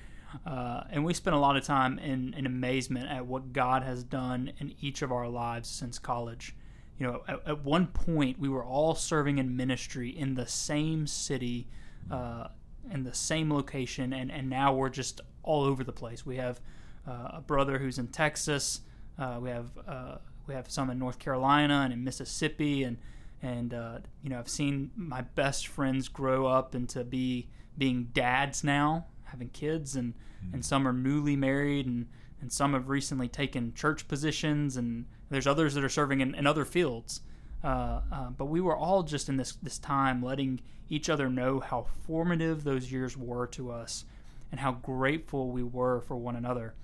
uh, 0.44 0.82
and 0.90 1.04
we 1.04 1.14
spent 1.14 1.36
a 1.36 1.38
lot 1.38 1.56
of 1.56 1.64
time 1.64 1.98
in, 1.98 2.34
in 2.34 2.46
amazement 2.46 3.08
at 3.08 3.24
what 3.24 3.52
God 3.52 3.82
has 3.82 4.02
done 4.02 4.52
in 4.58 4.74
each 4.80 5.02
of 5.02 5.12
our 5.12 5.28
lives 5.28 5.68
since 5.68 5.98
college. 5.98 6.56
You 6.98 7.06
know, 7.06 7.22
at, 7.28 7.46
at 7.46 7.64
one 7.64 7.86
point, 7.88 8.38
we 8.38 8.48
were 8.48 8.64
all 8.64 8.94
serving 8.94 9.38
in 9.38 9.56
ministry 9.56 10.10
in 10.10 10.34
the 10.34 10.46
same 10.46 11.06
city, 11.06 11.68
uh, 12.10 12.48
in 12.90 13.04
the 13.04 13.14
same 13.14 13.52
location, 13.52 14.12
and, 14.12 14.32
and 14.32 14.50
now 14.50 14.74
we're 14.74 14.88
just 14.88 15.20
all 15.42 15.62
over 15.62 15.84
the 15.84 15.92
place. 15.92 16.26
We 16.26 16.36
have 16.36 16.60
a 17.06 17.40
brother 17.46 17.78
who's 17.78 17.98
in 17.98 18.08
Texas. 18.08 18.80
Uh, 19.18 19.38
we 19.40 19.50
have 19.50 19.70
uh, 19.86 20.16
we 20.46 20.54
have 20.54 20.70
some 20.70 20.90
in 20.90 20.98
North 20.98 21.18
Carolina 21.18 21.82
and 21.84 21.92
in 21.92 22.04
Mississippi, 22.04 22.84
and 22.84 22.98
and 23.42 23.74
uh, 23.74 23.98
you 24.22 24.30
know 24.30 24.38
I've 24.38 24.48
seen 24.48 24.90
my 24.96 25.22
best 25.22 25.66
friends 25.66 26.08
grow 26.08 26.46
up 26.46 26.74
into 26.74 27.04
be 27.04 27.48
being 27.78 28.10
dads 28.12 28.64
now, 28.64 29.06
having 29.24 29.48
kids, 29.50 29.96
and 29.96 30.14
mm-hmm. 30.14 30.54
and 30.54 30.64
some 30.64 30.86
are 30.86 30.92
newly 30.92 31.36
married, 31.36 31.86
and 31.86 32.08
and 32.40 32.52
some 32.52 32.74
have 32.74 32.88
recently 32.88 33.28
taken 33.28 33.74
church 33.74 34.08
positions, 34.08 34.76
and 34.76 35.06
there's 35.30 35.46
others 35.46 35.74
that 35.74 35.84
are 35.84 35.88
serving 35.88 36.20
in, 36.20 36.34
in 36.34 36.46
other 36.46 36.64
fields. 36.64 37.22
Uh, 37.64 38.00
uh, 38.12 38.30
but 38.30 38.44
we 38.46 38.60
were 38.60 38.76
all 38.76 39.02
just 39.02 39.28
in 39.28 39.36
this 39.36 39.52
this 39.62 39.78
time 39.78 40.22
letting 40.22 40.60
each 40.88 41.08
other 41.08 41.28
know 41.28 41.58
how 41.58 41.86
formative 42.06 42.62
those 42.62 42.92
years 42.92 43.16
were 43.16 43.46
to 43.46 43.70
us, 43.70 44.04
and 44.50 44.60
how 44.60 44.72
grateful 44.72 45.50
we 45.50 45.62
were 45.62 46.00
for 46.02 46.16
one 46.16 46.36
another 46.36 46.74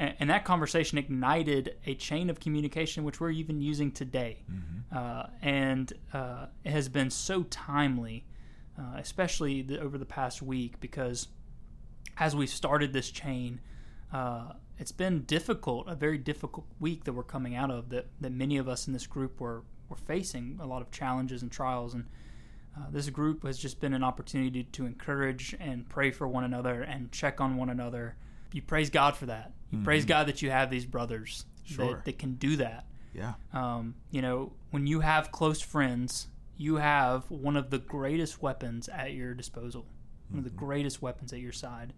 and, 0.00 0.30
that 0.30 0.44
conversation 0.44 0.98
ignited 0.98 1.76
a 1.86 1.94
chain 1.94 2.30
of 2.30 2.40
communication 2.40 3.04
which 3.04 3.20
we're 3.20 3.30
even 3.30 3.60
using 3.60 3.92
today. 3.92 4.42
Mm-hmm. 4.50 4.96
uh, 4.96 5.26
and 5.42 5.92
uh, 6.12 6.46
it 6.64 6.70
has 6.70 6.88
been 6.88 7.10
so 7.10 7.42
timely 7.44 8.24
uh, 8.78 8.96
especially 8.96 9.62
the, 9.62 9.80
over 9.80 9.98
the 9.98 10.06
past 10.06 10.40
week 10.40 10.80
because 10.80 11.28
as 12.16 12.34
we 12.34 12.46
started 12.46 12.92
this 12.92 13.10
chain 13.10 13.60
uh, 14.12 14.52
it's 14.80 14.92
been 14.92 15.24
difficult 15.24 15.86
a 15.88 15.94
very 15.94 16.16
difficult 16.16 16.66
week 16.80 17.04
that 17.04 17.12
we're 17.12 17.22
coming 17.22 17.54
out 17.54 17.70
of 17.70 17.90
that, 17.90 18.06
that 18.20 18.32
many 18.32 18.56
of 18.56 18.68
us 18.68 18.86
in 18.86 18.94
this 18.94 19.06
group 19.06 19.38
were, 19.38 19.62
were 19.90 19.96
facing 19.96 20.58
a 20.60 20.66
lot 20.66 20.80
of 20.80 20.90
challenges 20.90 21.42
and 21.42 21.52
trials. 21.52 21.92
And 21.92 22.06
uh, 22.76 22.86
this 22.90 23.10
group 23.10 23.44
has 23.44 23.58
just 23.58 23.78
been 23.78 23.92
an 23.92 24.02
opportunity 24.02 24.64
to 24.64 24.86
encourage 24.86 25.54
and 25.60 25.86
pray 25.88 26.10
for 26.10 26.26
one 26.26 26.44
another 26.44 26.80
and 26.80 27.12
check 27.12 27.40
on 27.40 27.58
one 27.58 27.68
another 27.68 28.16
you 28.52 28.62
praise 28.62 28.90
God 28.90 29.16
for 29.16 29.26
that. 29.26 29.52
You 29.70 29.78
mm-hmm. 29.78 29.84
praise 29.84 30.04
God 30.04 30.26
that 30.26 30.42
you 30.42 30.50
have 30.50 30.70
these 30.70 30.84
brothers 30.84 31.44
sure. 31.64 31.86
that, 31.86 32.04
that 32.04 32.18
can 32.18 32.34
do 32.34 32.56
that. 32.56 32.86
Yeah. 33.14 33.34
Um, 33.52 33.94
you 34.10 34.22
know, 34.22 34.52
when 34.70 34.86
you 34.86 35.00
have 35.00 35.32
close 35.32 35.60
friends, 35.60 36.28
you 36.56 36.76
have 36.76 37.30
one 37.30 37.56
of 37.56 37.70
the 37.70 37.78
greatest 37.78 38.42
weapons 38.42 38.88
at 38.88 39.12
your 39.12 39.34
disposal, 39.34 39.86
mm-hmm. 40.28 40.38
of 40.38 40.44
the 40.44 40.50
mm-hmm. 40.50 40.58
greatest 40.58 41.02
weapons 41.02 41.32
at 41.32 41.40
your 41.40 41.52
side. 41.52 41.92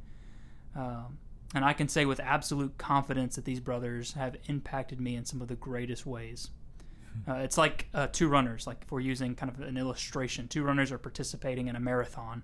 Um, 0.75 1.18
and 1.54 1.64
I 1.64 1.73
can 1.73 1.88
say 1.88 2.06
with 2.06 2.21
absolute 2.21 2.78
confidence 2.78 3.37
that 3.37 3.44
these 3.44 3.61
brothers 3.61 4.14
have 4.14 4.37
impacted 4.47 5.00
me 5.00 5.16
in 5.16 5.25
some 5.25 5.42
of 5.42 5.49
the 5.49 5.54
greatest 5.54 6.06
ways. 6.06 6.50
Hmm. 7.25 7.30
Uh, 7.30 7.35
it's 7.37 7.59
like 7.59 7.88
uh, 7.92 8.06
two 8.11 8.28
runners, 8.28 8.66
like 8.66 8.78
if 8.82 8.90
we're 8.90 9.00
using 9.00 9.35
kind 9.35 9.52
of 9.52 9.61
an 9.61 9.76
illustration, 9.76 10.49
two 10.49 10.62
runners 10.62 10.90
are 10.90 10.99
participating 10.99 11.68
in 11.68 11.76
a 11.76 11.80
marathon, 11.80 12.42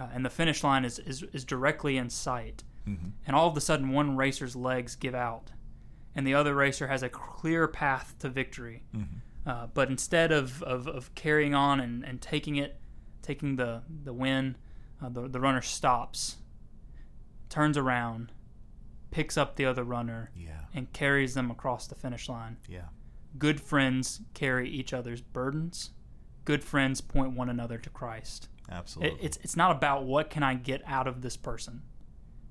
uh, 0.00 0.06
and 0.14 0.24
the 0.24 0.30
finish 0.30 0.64
line 0.64 0.84
is, 0.84 0.98
is, 1.00 1.24
is 1.32 1.44
directly 1.44 1.98
in 1.98 2.08
sight. 2.08 2.64
Mm-hmm. 2.88 3.08
And 3.26 3.36
all 3.36 3.48
of 3.48 3.56
a 3.56 3.60
sudden, 3.60 3.90
one 3.90 4.16
racer's 4.16 4.56
legs 4.56 4.96
give 4.96 5.14
out, 5.14 5.50
and 6.14 6.26
the 6.26 6.34
other 6.34 6.54
racer 6.54 6.88
has 6.88 7.02
a 7.02 7.08
clear 7.08 7.68
path 7.68 8.14
to 8.20 8.28
victory. 8.28 8.84
Mm-hmm. 8.94 9.18
Uh, 9.48 9.66
but 9.72 9.88
instead 9.88 10.32
of, 10.32 10.62
of, 10.62 10.86
of, 10.86 11.14
carrying 11.14 11.54
on 11.54 11.80
and, 11.80 12.04
and 12.04 12.20
taking 12.20 12.56
it, 12.56 12.78
taking 13.22 13.56
the, 13.56 13.82
the 14.04 14.12
win, 14.12 14.56
uh, 15.02 15.08
the, 15.08 15.26
the 15.26 15.40
runner 15.40 15.62
stops, 15.62 16.36
turns 17.48 17.78
around, 17.78 18.32
picks 19.10 19.38
up 19.38 19.56
the 19.56 19.64
other 19.64 19.84
runner, 19.84 20.30
yeah. 20.36 20.64
and 20.74 20.92
carries 20.92 21.32
them 21.32 21.50
across 21.50 21.86
the 21.86 21.94
finish 21.94 22.28
line. 22.28 22.58
Yeah. 22.68 22.88
Good 23.38 23.60
friends 23.60 24.20
carry 24.34 24.68
each 24.68 24.92
other's 24.92 25.22
burdens. 25.22 25.90
Good 26.44 26.62
friends 26.62 27.00
point 27.00 27.32
one 27.32 27.48
another 27.48 27.78
to 27.78 27.90
Christ. 27.90 28.48
Absolutely. 28.70 29.18
It, 29.18 29.24
it's 29.24 29.36
it's 29.38 29.56
not 29.56 29.70
about 29.70 30.04
what 30.04 30.30
can 30.30 30.42
I 30.42 30.54
get 30.54 30.82
out 30.86 31.06
of 31.06 31.22
this 31.22 31.36
person. 31.36 31.82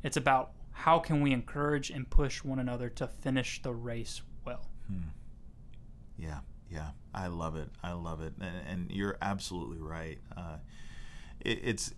It's 0.08 0.16
about 0.16 0.52
how 0.72 1.00
can 1.00 1.20
we 1.20 1.34
encourage 1.34 1.90
and 1.90 2.10
push 2.10 2.42
one 2.42 2.60
another 2.60 2.88
to 2.92 3.08
finish 3.08 3.62
the 3.62 3.74
race 3.74 4.22
well. 4.46 4.66
Hmm. 4.88 5.10
Yeah, 6.18 6.40
yeah, 6.72 6.92
I 7.14 7.28
love 7.28 7.58
it. 7.58 7.68
I 7.84 7.92
love 7.92 8.22
it, 8.22 8.32
and, 8.40 8.56
and 8.66 8.90
you're 8.90 9.18
absolutely 9.22 9.80
right. 9.80 10.20
Uh, 10.38 10.60
it, 11.42 11.60
it's 11.62 11.94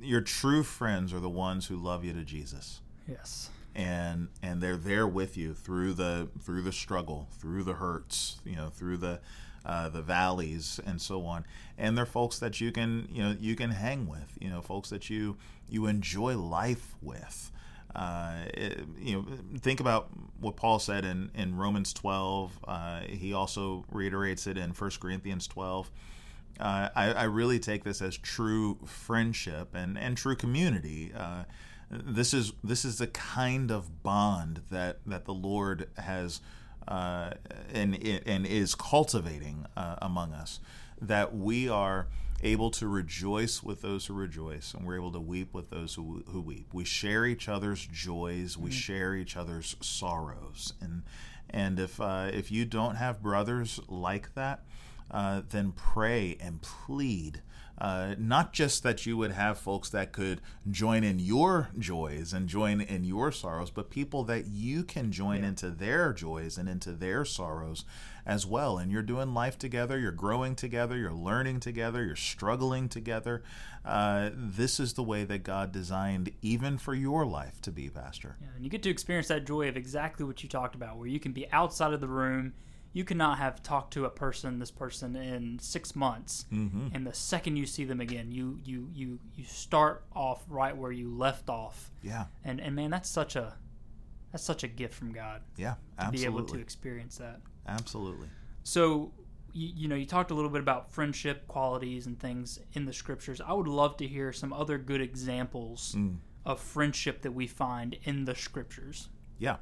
your 0.00 0.20
true 0.20 0.62
friends 0.62 1.12
are 1.12 1.18
the 1.18 1.28
ones 1.28 1.66
who 1.66 1.74
love 1.74 2.04
you 2.04 2.12
to 2.12 2.22
Jesus. 2.22 2.80
Yes. 3.08 3.50
And 3.74 4.28
and 4.40 4.62
they're 4.62 4.76
there 4.76 5.08
with 5.08 5.36
you 5.36 5.52
through 5.52 5.94
the 5.94 6.28
through 6.40 6.62
the 6.62 6.72
struggle, 6.72 7.28
through 7.40 7.64
the 7.64 7.74
hurts, 7.74 8.40
you 8.44 8.54
know, 8.54 8.68
through 8.68 8.98
the 8.98 9.20
uh, 9.64 9.88
the 9.88 10.02
valleys 10.02 10.80
and 10.84 11.00
so 11.00 11.24
on. 11.24 11.44
And 11.78 11.96
they're 11.96 12.06
folks 12.06 12.38
that 12.38 12.60
you 12.60 12.72
can 12.72 13.08
you 13.10 13.22
know 13.22 13.36
you 13.38 13.56
can 13.56 13.70
hang 13.70 14.08
with, 14.08 14.36
you 14.40 14.50
know, 14.50 14.60
folks 14.60 14.90
that 14.90 15.10
you 15.10 15.36
you 15.68 15.86
enjoy 15.86 16.36
life 16.36 16.94
with. 17.00 17.50
Uh, 17.94 18.44
it, 18.54 18.84
you 18.98 19.14
know, 19.14 19.26
think 19.58 19.80
about 19.80 20.08
what 20.40 20.56
Paul 20.56 20.78
said 20.78 21.04
in, 21.04 21.30
in 21.34 21.56
Romans 21.56 21.92
12. 21.92 22.58
Uh, 22.66 23.00
he 23.02 23.34
also 23.34 23.84
reiterates 23.90 24.46
it 24.46 24.56
in 24.56 24.70
1 24.70 24.90
Corinthians 24.98 25.46
12. 25.46 25.90
Uh, 26.58 26.88
I, 26.94 27.12
I, 27.12 27.22
really 27.24 27.58
take 27.58 27.84
this 27.84 28.00
as 28.00 28.16
true 28.16 28.78
friendship 28.86 29.74
and, 29.74 29.98
and 29.98 30.16
true 30.16 30.36
community. 30.36 31.12
Uh, 31.14 31.44
this 31.90 32.32
is 32.32 32.52
this 32.62 32.84
is 32.84 32.98
the 32.98 33.06
kind 33.06 33.70
of 33.70 34.02
bond 34.02 34.62
that, 34.70 35.00
that 35.06 35.24
the 35.24 35.34
Lord 35.34 35.88
has 35.98 36.40
uh, 36.88 37.30
and 37.72 37.94
and 38.26 38.46
is 38.46 38.74
cultivating 38.74 39.66
uh, 39.76 39.96
among 40.02 40.32
us. 40.32 40.60
That 41.00 41.34
we 41.34 41.68
are 41.68 42.06
able 42.42 42.70
to 42.72 42.88
rejoice 42.88 43.62
with 43.62 43.82
those 43.82 44.06
who 44.06 44.14
rejoice, 44.14 44.74
and 44.74 44.84
we're 44.86 44.96
able 44.96 45.12
to 45.12 45.20
weep 45.20 45.54
with 45.54 45.70
those 45.70 45.94
who, 45.94 46.24
who 46.28 46.40
weep. 46.40 46.74
We 46.74 46.84
share 46.84 47.24
each 47.24 47.48
other's 47.48 47.86
joys, 47.86 48.56
we 48.56 48.70
mm-hmm. 48.70 48.78
share 48.78 49.14
each 49.14 49.36
other's 49.36 49.76
sorrows, 49.80 50.74
and 50.80 51.02
and 51.50 51.78
if 51.78 52.00
uh, 52.00 52.30
if 52.32 52.50
you 52.50 52.64
don't 52.64 52.96
have 52.96 53.22
brothers 53.22 53.80
like 53.88 54.34
that, 54.34 54.64
uh, 55.10 55.42
then 55.50 55.72
pray 55.72 56.36
and 56.40 56.60
plead 56.62 57.42
uh, 57.82 58.14
not 58.16 58.52
just 58.52 58.84
that 58.84 59.04
you 59.06 59.16
would 59.16 59.32
have 59.32 59.58
folks 59.58 59.90
that 59.90 60.12
could 60.12 60.40
join 60.70 61.02
in 61.02 61.18
your 61.18 61.68
joys 61.76 62.32
and 62.32 62.46
join 62.46 62.80
in 62.80 63.02
your 63.02 63.32
sorrows, 63.32 63.70
but 63.70 63.90
people 63.90 64.22
that 64.22 64.46
you 64.46 64.84
can 64.84 65.10
join 65.10 65.42
yeah. 65.42 65.48
into 65.48 65.68
their 65.68 66.12
joys 66.12 66.56
and 66.56 66.68
into 66.68 66.92
their 66.92 67.24
sorrows 67.24 67.84
as 68.24 68.46
well. 68.46 68.78
And 68.78 68.92
you're 68.92 69.02
doing 69.02 69.34
life 69.34 69.58
together, 69.58 69.98
you're 69.98 70.12
growing 70.12 70.54
together, 70.54 70.96
you're 70.96 71.12
learning 71.12 71.58
together, 71.58 72.04
you're 72.04 72.14
struggling 72.14 72.88
together. 72.88 73.42
Uh, 73.84 74.30
this 74.32 74.78
is 74.78 74.92
the 74.92 75.02
way 75.02 75.24
that 75.24 75.42
God 75.42 75.72
designed 75.72 76.30
even 76.40 76.78
for 76.78 76.94
your 76.94 77.26
life 77.26 77.60
to 77.62 77.72
be, 77.72 77.88
Pastor. 77.88 78.36
Yeah, 78.40 78.46
and 78.54 78.62
you 78.64 78.70
get 78.70 78.84
to 78.84 78.90
experience 78.90 79.26
that 79.26 79.44
joy 79.44 79.68
of 79.68 79.76
exactly 79.76 80.24
what 80.24 80.44
you 80.44 80.48
talked 80.48 80.76
about, 80.76 80.98
where 80.98 81.08
you 81.08 81.18
can 81.18 81.32
be 81.32 81.50
outside 81.50 81.92
of 81.92 82.00
the 82.00 82.06
room 82.06 82.52
you 82.92 83.04
cannot 83.04 83.38
have 83.38 83.62
talked 83.62 83.92
to 83.94 84.04
a 84.04 84.10
person, 84.10 84.58
this 84.58 84.70
person, 84.70 85.16
in 85.16 85.58
six 85.58 85.96
months, 85.96 86.46
mm-hmm. 86.52 86.88
and 86.92 87.06
the 87.06 87.14
second 87.14 87.56
you 87.56 87.66
see 87.66 87.84
them 87.84 88.00
again, 88.00 88.30
you 88.30 88.58
you 88.64 88.88
you 88.94 89.18
you 89.34 89.44
start 89.44 90.04
off 90.14 90.44
right 90.48 90.76
where 90.76 90.92
you 90.92 91.14
left 91.14 91.48
off. 91.48 91.90
Yeah. 92.02 92.26
And 92.44 92.60
and 92.60 92.74
man, 92.74 92.90
that's 92.90 93.08
such 93.08 93.36
a 93.36 93.54
that's 94.30 94.44
such 94.44 94.62
a 94.62 94.68
gift 94.68 94.94
from 94.94 95.12
God. 95.12 95.42
Yeah, 95.56 95.74
absolutely. 95.98 96.24
To 96.24 96.30
be 96.30 96.36
able 96.36 96.48
to 96.54 96.58
experience 96.60 97.18
that. 97.18 97.40
Absolutely. 97.66 98.28
So. 98.62 99.12
You, 99.54 99.70
you 99.76 99.88
know, 99.88 99.96
you 99.96 100.06
talked 100.06 100.30
a 100.30 100.34
little 100.34 100.48
bit 100.48 100.62
about 100.62 100.90
friendship 100.90 101.46
qualities 101.46 102.06
and 102.06 102.18
things 102.18 102.58
in 102.72 102.86
the 102.86 102.92
scriptures. 102.94 103.38
I 103.38 103.52
would 103.52 103.68
love 103.68 103.98
to 103.98 104.06
hear 104.06 104.32
some 104.32 104.50
other 104.50 104.78
good 104.78 105.02
examples 105.02 105.94
mm. 105.94 106.16
of 106.46 106.58
friendship 106.58 107.20
that 107.20 107.32
we 107.32 107.46
find 107.46 107.98
in 108.04 108.24
the 108.24 108.34
scriptures. 108.34 109.10
Yeah, 109.38 109.56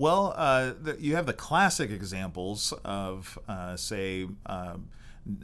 well, 0.00 0.32
uh, 0.34 0.72
the, 0.80 0.96
you 0.98 1.14
have 1.14 1.26
the 1.26 1.34
classic 1.34 1.90
examples 1.90 2.72
of, 2.86 3.38
uh, 3.46 3.76
say, 3.76 4.26
uh, 4.46 4.76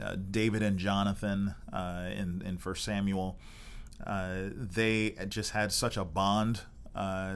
uh 0.01 0.15
David 0.31 0.63
and 0.63 0.79
Jonathan 0.79 1.53
uh, 1.71 2.09
in 2.11 2.41
in 2.43 2.57
First 2.57 2.83
Samuel. 2.83 3.37
Uh, 4.03 4.49
they 4.51 5.11
just 5.29 5.51
had 5.51 5.71
such 5.71 5.95
a 5.95 6.03
bond, 6.03 6.61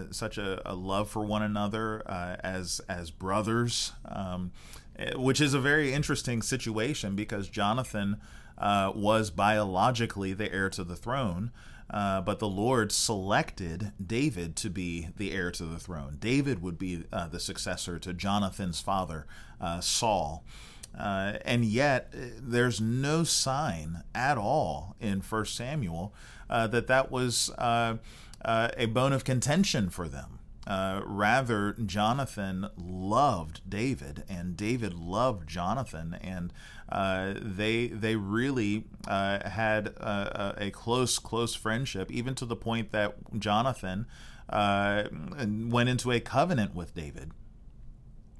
such 0.10 0.40
a, 0.40 0.62
a, 0.66 0.74
love 0.74 1.12
for 1.12 1.24
one 1.24 1.44
another 1.44 2.02
as 2.44 2.82
as 2.90 3.12
brothers, 3.12 3.92
um, 4.06 4.52
eh, 4.98 5.14
which 5.16 5.40
is 5.40 5.54
a 5.54 5.60
very 5.60 5.94
interesting 5.94 6.42
situation 6.42 7.16
because 7.16 7.50
Jonathan 7.50 8.18
was 8.60 9.30
biologically 9.30 10.34
the 10.34 10.52
heir 10.52 10.72
to 10.72 10.84
the 10.84 10.96
throne. 10.96 11.52
Uh, 11.92 12.22
but 12.22 12.40
the 12.40 12.48
Lord 12.48 12.92
selected 12.92 13.92
David 14.04 14.56
to 14.58 14.70
be 14.70 15.10
the 15.18 15.32
heir 15.32 15.52
to 15.52 15.66
the 15.66 15.78
throne. 15.78 16.18
David 16.20 16.62
would 16.62 16.78
be 16.78 17.04
uh, 17.12 17.28
the 17.28 17.40
successor 17.40 18.00
to 18.00 18.14
Jonathan's 18.14 18.80
father, 18.80 19.28
uh, 19.60 19.82
Saul. 19.82 20.46
Uh, 20.98 21.34
and 21.44 21.66
yet, 21.66 22.14
uh, 22.14 22.20
there's 22.40 22.80
no 22.80 23.26
sign 23.26 24.04
at 24.16 24.38
all 24.38 24.96
in 25.02 25.20
1 25.20 25.46
Samuel 25.46 26.14
uh, 26.50 26.68
that 26.68 26.88
that 26.88 27.12
was 27.12 27.52
a 27.58 28.00
bone 28.88 29.14
of 29.14 29.26
contention 29.26 29.90
for 29.90 30.08
them. 30.08 30.40
Uh, 30.72 31.02
rather, 31.04 31.74
Jonathan 31.86 32.66
loved 32.78 33.60
David, 33.70 34.24
and 34.30 34.56
David 34.56 34.94
loved 34.94 35.46
Jonathan, 35.46 36.18
and 36.22 36.54
uh, 36.88 37.34
they 37.36 37.88
they 37.88 38.16
really 38.16 38.86
uh, 39.06 39.50
had 39.50 39.88
a, 39.88 40.56
a, 40.68 40.72
close 40.72 41.20
close 41.20 41.56
friendship, 41.56 42.10
even 42.10 42.36
to 42.36 42.46
the 42.46 42.56
point 42.56 42.94
that 42.94 43.38
Jonathan 43.38 44.06
uh, 44.48 45.10
went 45.46 45.90
into 45.90 46.10
a 46.10 46.22
covenant 46.22 46.74
with 46.74 46.96
David, 46.96 47.32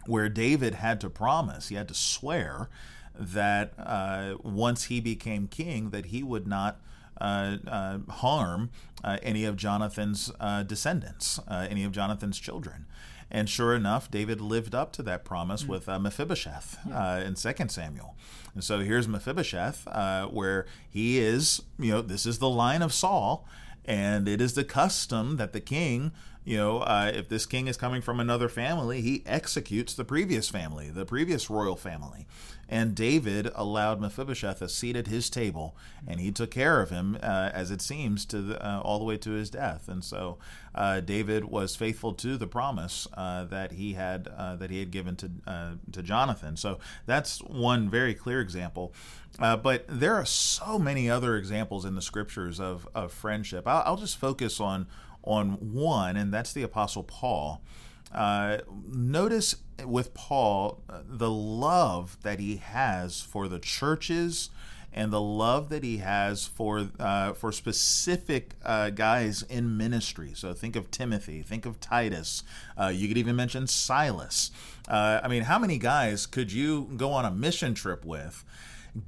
where 0.06 0.30
David 0.30 0.76
had 0.76 1.02
to 1.02 1.10
promise, 1.10 1.68
he 1.68 1.76
had 1.76 1.90
to 1.90 1.94
swear 1.94 2.70
that 3.14 3.74
uh, 3.78 4.36
once 4.42 4.86
he 4.86 5.02
became 5.02 5.50
king, 5.50 5.90
that 5.90 6.06
he 6.06 6.24
would 6.24 6.48
not 6.48 6.80
uh, 7.22 7.58
uh, 7.68 8.00
harm 8.10 8.72
uh, 9.04 9.18
any 9.22 9.46
of 9.46 9.56
Jonathan's 9.56 10.32
uh, 10.40 10.64
descendants, 10.64 11.40
uh, 11.48 11.68
any 11.70 11.84
of 11.84 11.92
Jonathan's 11.92 12.40
children. 12.40 12.86
And 13.30 13.50
sure 13.50 13.74
enough, 13.74 14.12
David 14.12 14.42
lived 14.42 14.76
up 14.76 14.92
to 14.94 15.04
that 15.04 15.24
promise 15.24 15.64
mm-hmm. 15.64 15.72
with 15.72 15.88
uh, 15.88 16.00
Mephibosheth 16.00 16.78
in 17.26 17.36
Second 17.36 17.70
Samuel. 17.70 18.16
And 18.54 18.64
so 18.64 18.80
here's 18.80 19.08
Mephibosheth, 19.08 19.88
where 20.32 20.66
he 20.90 21.20
is, 21.20 21.62
you 21.80 21.92
know, 21.92 22.02
this 22.02 22.26
is 22.26 22.40
the 22.40 22.50
line 22.50 22.82
of 22.82 22.92
Saul, 22.92 23.48
and 23.86 24.28
it 24.28 24.42
is 24.42 24.54
the 24.54 24.66
custom 24.66 25.38
that 25.38 25.54
the 25.54 25.62
king 25.62 26.12
you 26.44 26.58
know, 26.58 26.80
uh, 26.80 27.12
if 27.14 27.30
this 27.30 27.46
king 27.46 27.68
is 27.68 27.78
coming 27.78 28.02
from 28.02 28.20
another 28.20 28.50
family, 28.50 29.02
he 29.02 29.22
executes 29.26 29.94
the 29.94 30.04
previous 30.04 30.50
family, 30.50 30.90
the 30.90 31.06
previous 31.06 31.50
royal 31.50 31.76
family. 31.76 32.26
And 32.68 32.96
David 32.96 33.52
allowed 33.54 34.00
Mephibosheth 34.00 34.62
a 34.62 34.70
seat 34.70 34.96
at 34.96 35.08
his 35.08 35.30
table, 35.30 35.76
and 36.08 36.22
he 36.22 36.32
took 36.32 36.50
care 36.50 36.82
of 36.82 36.90
him, 36.90 37.18
uh, 37.22 37.52
as 37.54 37.70
it 37.70 37.82
seems, 37.82 38.26
to 38.28 38.42
the, 38.42 38.66
uh, 38.66 38.80
all 38.80 38.98
the 38.98 39.04
way 39.04 39.18
to 39.18 39.32
his 39.32 39.50
death. 39.50 39.90
And 39.90 40.04
so 40.04 40.38
uh, 40.74 41.02
David 41.02 41.46
was 41.46 41.76
faithful 41.76 42.14
to 42.14 42.38
the 42.38 42.48
promise 42.48 43.08
uh, 43.14 43.44
that 43.46 43.74
he 43.74 43.94
had 43.94 44.30
uh, 44.36 44.56
that 44.56 44.70
he 44.70 44.80
had 44.80 44.90
given 44.90 45.18
to 45.18 45.30
to 45.92 46.02
Jonathan. 46.02 46.56
So 46.56 46.80
that's 47.06 47.40
one 47.40 47.90
very 47.90 48.14
clear 48.14 48.40
example. 48.40 48.94
but 49.38 49.84
there 49.90 50.16
are 50.16 50.26
so 50.26 50.80
many 50.80 51.10
other 51.10 51.36
examples 51.36 51.84
in 51.84 51.96
the 51.96 52.02
scriptures 52.02 52.60
of, 52.60 52.88
of 52.96 53.12
friendship. 53.12 53.68
I'll, 53.68 53.84
I'll 53.86 53.98
just 53.98 54.18
focus 54.18 54.62
on 54.62 54.88
on 55.24 55.74
one, 55.74 56.18
and 56.18 56.34
that's 56.34 56.54
the 56.54 56.64
Apostle 56.64 57.04
Paul. 57.04 57.62
Uh, 58.14 58.58
notice 58.88 59.56
with 59.86 60.14
Paul 60.14 60.82
uh, 60.90 61.02
the 61.08 61.32
love 61.32 62.18
that 62.24 62.40
he 62.40 62.58
has 62.58 63.22
for 63.22 63.48
the 63.48 63.60
churches 63.60 64.50
and 64.94 65.12
the 65.12 65.22
love 65.22 65.70
that 65.70 65.84
he 65.84 65.98
has 65.98 66.46
for 66.46 66.90
uh, 67.00 67.34
for 67.34 67.52
specific 67.52 68.52
uh, 68.66 68.90
guys 68.90 69.44
in 69.44 69.78
ministry. 69.78 70.32
So 70.36 70.54
think 70.54 70.76
of 70.76 70.92
Timothy, 70.92 71.42
think 71.42 71.66
of 71.66 71.80
Titus. 71.80 72.44
Uh, 72.80 72.88
you 72.88 73.08
could 73.08 73.18
even 73.18 73.36
mention 73.36 73.68
Silas. 73.68 74.52
Uh, 74.88 75.22
I 75.24 75.28
mean, 75.28 75.44
how 75.44 75.58
many 75.58 75.78
guys 75.78 76.26
could 76.26 76.52
you 76.52 76.90
go 76.98 77.12
on 77.12 77.24
a 77.24 77.32
mission 77.32 77.74
trip 77.74 78.04
with, 78.04 78.44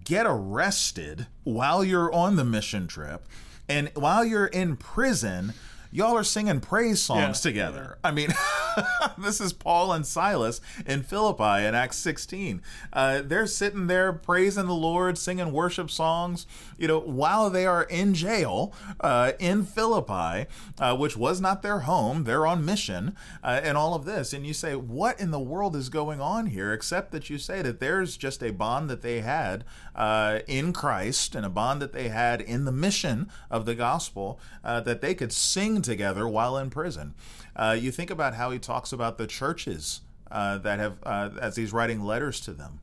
get 0.05 0.25
arrested 0.25 1.27
while 1.43 1.83
you're 1.83 2.13
on 2.13 2.37
the 2.37 2.45
mission 2.45 2.87
trip, 2.87 3.27
and 3.67 3.91
while 3.95 4.23
you're 4.23 4.47
in 4.47 4.77
prison? 4.77 5.53
Y'all 5.93 6.17
are 6.17 6.23
singing 6.23 6.59
praise 6.59 7.01
songs 7.01 7.45
yeah. 7.45 7.51
together. 7.51 7.97
I 8.03 8.11
mean, 8.11 8.29
this 9.17 9.39
is 9.39 9.53
Paul 9.53 9.91
and 9.91 10.05
Silas 10.05 10.61
in 10.85 11.03
Philippi 11.03 11.65
in 11.65 11.75
Acts 11.75 11.97
16. 11.97 12.61
Uh, 12.91 13.21
they're 13.23 13.47
sitting 13.47 13.87
there 13.87 14.13
praising 14.13 14.67
the 14.67 14.73
Lord, 14.73 15.17
singing 15.17 15.51
worship 15.51 15.89
songs, 15.89 16.45
you 16.77 16.87
know, 16.87 16.99
while 16.99 17.49
they 17.49 17.65
are 17.65 17.83
in 17.83 18.13
jail 18.13 18.73
uh, 18.99 19.33
in 19.39 19.63
Philippi, 19.63 20.47
uh, 20.79 20.95
which 20.95 21.17
was 21.17 21.41
not 21.41 21.61
their 21.61 21.79
home. 21.81 22.23
They're 22.23 22.45
on 22.45 22.65
mission 22.65 23.15
uh, 23.43 23.61
and 23.63 23.77
all 23.77 23.93
of 23.93 24.05
this. 24.05 24.33
And 24.33 24.45
you 24.45 24.53
say, 24.53 24.75
what 24.75 25.19
in 25.19 25.31
the 25.31 25.39
world 25.39 25.75
is 25.75 25.89
going 25.89 26.21
on 26.21 26.47
here? 26.47 26.73
Except 26.73 27.11
that 27.11 27.29
you 27.29 27.37
say 27.37 27.61
that 27.61 27.79
there's 27.79 28.17
just 28.17 28.43
a 28.43 28.51
bond 28.51 28.89
that 28.89 29.01
they 29.01 29.21
had 29.21 29.63
uh, 29.95 30.39
in 30.47 30.73
Christ 30.73 31.35
and 31.35 31.45
a 31.45 31.49
bond 31.49 31.81
that 31.81 31.93
they 31.93 32.09
had 32.09 32.41
in 32.41 32.65
the 32.65 32.71
mission 32.71 33.29
of 33.49 33.65
the 33.65 33.75
gospel 33.75 34.39
uh, 34.63 34.81
that 34.81 35.01
they 35.01 35.13
could 35.13 35.31
sing 35.31 35.81
together 35.81 36.27
while 36.27 36.57
in 36.57 36.69
prison. 36.69 37.13
Uh, 37.55 37.77
you 37.79 37.91
think 37.91 38.09
about 38.09 38.33
how 38.35 38.51
he 38.51 38.59
talks 38.59 38.91
about 38.91 39.17
the 39.17 39.27
churches 39.27 40.01
uh, 40.31 40.57
that 40.59 40.79
have, 40.79 40.97
uh, 41.03 41.29
as 41.39 41.55
he's 41.55 41.71
writing 41.71 42.01
letters 42.01 42.39
to 42.41 42.53
them. 42.53 42.79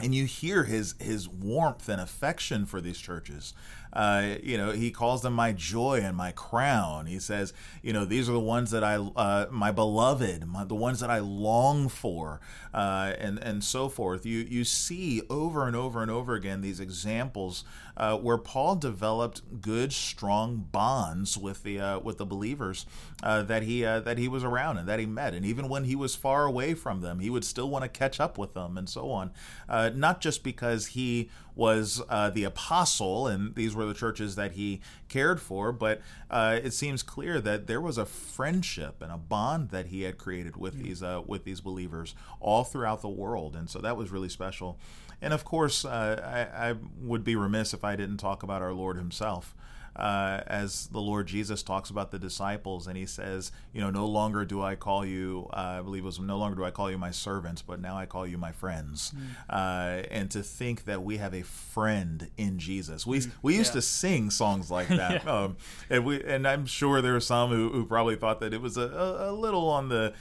And 0.00 0.12
you 0.12 0.24
hear 0.24 0.64
his 0.64 0.96
his 0.98 1.28
warmth 1.28 1.88
and 1.88 2.00
affection 2.00 2.66
for 2.66 2.80
these 2.80 2.98
churches. 2.98 3.54
Uh, 3.94 4.34
you 4.42 4.58
know, 4.58 4.72
he 4.72 4.90
calls 4.90 5.22
them 5.22 5.32
my 5.32 5.52
joy 5.52 6.00
and 6.02 6.16
my 6.16 6.32
crown. 6.32 7.06
He 7.06 7.20
says, 7.20 7.52
you 7.82 7.92
know, 7.92 8.04
these 8.04 8.28
are 8.28 8.32
the 8.32 8.40
ones 8.40 8.72
that 8.72 8.82
I, 8.82 8.96
uh, 8.96 9.46
my 9.50 9.70
beloved, 9.70 10.46
my, 10.46 10.64
the 10.64 10.74
ones 10.74 11.00
that 11.00 11.10
I 11.10 11.20
long 11.20 11.88
for, 11.88 12.40
uh, 12.72 13.12
and 13.18 13.38
and 13.38 13.62
so 13.62 13.88
forth. 13.88 14.26
You 14.26 14.38
you 14.38 14.64
see 14.64 15.22
over 15.30 15.66
and 15.66 15.76
over 15.76 16.02
and 16.02 16.10
over 16.10 16.34
again 16.34 16.60
these 16.60 16.80
examples 16.80 17.64
uh, 17.96 18.18
where 18.18 18.38
Paul 18.38 18.74
developed 18.74 19.60
good, 19.60 19.92
strong 19.92 20.66
bonds 20.72 21.38
with 21.38 21.62
the 21.62 21.78
uh, 21.78 21.98
with 22.00 22.18
the 22.18 22.26
believers 22.26 22.86
uh, 23.22 23.42
that 23.44 23.62
he 23.62 23.82
that 23.82 24.18
he 24.18 24.26
was 24.26 24.42
around 24.42 24.78
and 24.78 24.88
that 24.88 24.98
he 24.98 25.06
met, 25.06 25.34
and 25.34 25.46
even 25.46 25.68
when 25.68 25.84
he 25.84 25.94
was 25.94 26.16
far 26.16 26.46
away 26.46 26.74
from 26.74 27.00
them, 27.00 27.20
he 27.20 27.30
would 27.30 27.44
still 27.44 27.70
want 27.70 27.84
to 27.84 27.88
catch 27.88 28.18
up 28.18 28.36
with 28.36 28.54
them 28.54 28.76
and 28.76 28.88
so 28.88 29.10
on. 29.10 29.30
not 29.68 30.20
just 30.20 30.42
because 30.42 30.88
he 30.88 31.30
was 31.54 32.02
uh, 32.08 32.30
the 32.30 32.44
apostle, 32.44 33.26
and 33.26 33.54
these 33.54 33.74
were 33.74 33.84
the 33.84 33.94
churches 33.94 34.36
that 34.36 34.52
he 34.52 34.80
cared 35.08 35.40
for. 35.40 35.72
But 35.72 36.00
uh, 36.30 36.58
it 36.62 36.72
seems 36.72 37.02
clear 37.02 37.40
that 37.40 37.66
there 37.66 37.80
was 37.80 37.98
a 37.98 38.06
friendship 38.06 39.00
and 39.00 39.12
a 39.12 39.18
bond 39.18 39.70
that 39.70 39.86
he 39.86 40.02
had 40.02 40.18
created 40.18 40.56
with 40.56 40.82
these 40.82 41.02
uh, 41.02 41.22
with 41.26 41.44
these 41.44 41.60
believers 41.60 42.14
all 42.40 42.64
throughout 42.64 43.02
the 43.02 43.08
world, 43.08 43.56
and 43.56 43.68
so 43.68 43.78
that 43.80 43.96
was 43.96 44.10
really 44.10 44.28
special. 44.28 44.78
And 45.22 45.32
of 45.32 45.44
course, 45.44 45.84
uh, 45.84 46.50
I, 46.54 46.70
I 46.70 46.74
would 47.00 47.24
be 47.24 47.36
remiss 47.36 47.72
if 47.72 47.84
I 47.84 47.96
didn't 47.96 48.18
talk 48.18 48.42
about 48.42 48.62
our 48.62 48.72
Lord 48.72 48.96
Himself 48.96 49.54
uh, 49.96 50.40
as 50.46 50.88
the 50.88 51.00
Lord 51.00 51.26
Jesus 51.26 51.62
talks 51.62 51.90
about 51.90 52.10
the 52.10 52.18
disciples, 52.18 52.86
and 52.86 52.96
he 52.96 53.06
says, 53.06 53.52
you 53.72 53.80
know, 53.80 53.90
no 53.90 54.06
longer 54.06 54.44
do 54.44 54.62
I 54.62 54.74
call 54.74 55.04
you, 55.04 55.48
uh, 55.52 55.76
I 55.78 55.82
believe 55.82 56.02
it 56.02 56.06
was, 56.06 56.18
no 56.18 56.36
longer 56.36 56.56
do 56.56 56.64
I 56.64 56.70
call 56.70 56.90
you 56.90 56.98
my 56.98 57.10
servants, 57.10 57.62
but 57.62 57.80
now 57.80 57.96
I 57.96 58.06
call 58.06 58.26
you 58.26 58.38
my 58.38 58.52
friends. 58.52 59.12
Mm. 59.14 59.20
Uh, 59.48 60.06
and 60.10 60.30
to 60.32 60.42
think 60.42 60.84
that 60.84 61.02
we 61.02 61.18
have 61.18 61.34
a 61.34 61.42
friend 61.42 62.30
in 62.36 62.58
Jesus. 62.58 63.06
We, 63.06 63.20
mm. 63.20 63.30
we 63.42 63.56
used 63.56 63.70
yeah. 63.70 63.80
to 63.80 63.82
sing 63.82 64.30
songs 64.30 64.70
like 64.70 64.88
that. 64.88 65.24
yeah. 65.24 65.30
um, 65.30 65.56
and, 65.88 66.04
we, 66.04 66.22
and 66.24 66.46
I'm 66.46 66.66
sure 66.66 67.00
there 67.00 67.16
are 67.16 67.20
some 67.20 67.50
who, 67.50 67.70
who 67.70 67.86
probably 67.86 68.16
thought 68.16 68.40
that 68.40 68.52
it 68.52 68.60
was 68.60 68.76
a, 68.76 68.88
a, 68.88 69.30
a 69.30 69.32
little 69.32 69.68
on 69.68 69.88
the, 69.88 70.12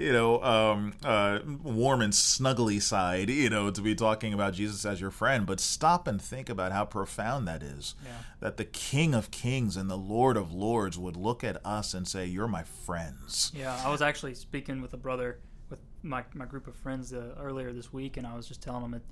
you 0.00 0.12
know, 0.12 0.42
um, 0.42 0.94
uh, 1.04 1.40
warm 1.62 2.00
and 2.00 2.12
snuggly 2.12 2.80
side, 2.80 3.28
you 3.28 3.50
know, 3.50 3.70
to 3.70 3.80
be 3.80 3.94
talking 3.94 4.32
about 4.32 4.54
Jesus 4.54 4.84
as 4.84 5.00
your 5.00 5.10
friend. 5.10 5.46
But 5.46 5.60
stop 5.60 6.06
and 6.06 6.20
think 6.20 6.48
about 6.48 6.72
how 6.72 6.86
profound 6.86 7.46
that 7.48 7.62
is. 7.62 7.94
Yeah. 8.04 8.10
That 8.40 8.56
the 8.56 8.64
King 8.64 9.14
of 9.14 9.30
Kings 9.30 9.76
and 9.76 9.90
the 9.90 9.98
Lord 9.98 10.36
of 10.36 10.52
Lords 10.52 10.98
would 10.98 11.16
look 11.16 11.44
at 11.44 11.64
us 11.64 11.92
and 11.92 12.08
say, 12.08 12.24
You're 12.24 12.48
my 12.48 12.62
friends. 12.62 13.52
Yeah, 13.54 13.78
I 13.84 13.90
was 13.90 14.00
actually 14.00 14.34
speaking 14.34 14.80
with 14.80 14.94
a 14.94 14.96
brother, 14.96 15.40
with 15.68 15.80
my, 16.02 16.24
my 16.34 16.46
group 16.46 16.66
of 16.66 16.74
friends 16.74 17.12
uh, 17.12 17.34
earlier 17.38 17.72
this 17.72 17.92
week, 17.92 18.16
and 18.16 18.26
I 18.26 18.34
was 18.34 18.48
just 18.48 18.62
telling 18.62 18.84
him 18.84 18.92
that 18.92 19.02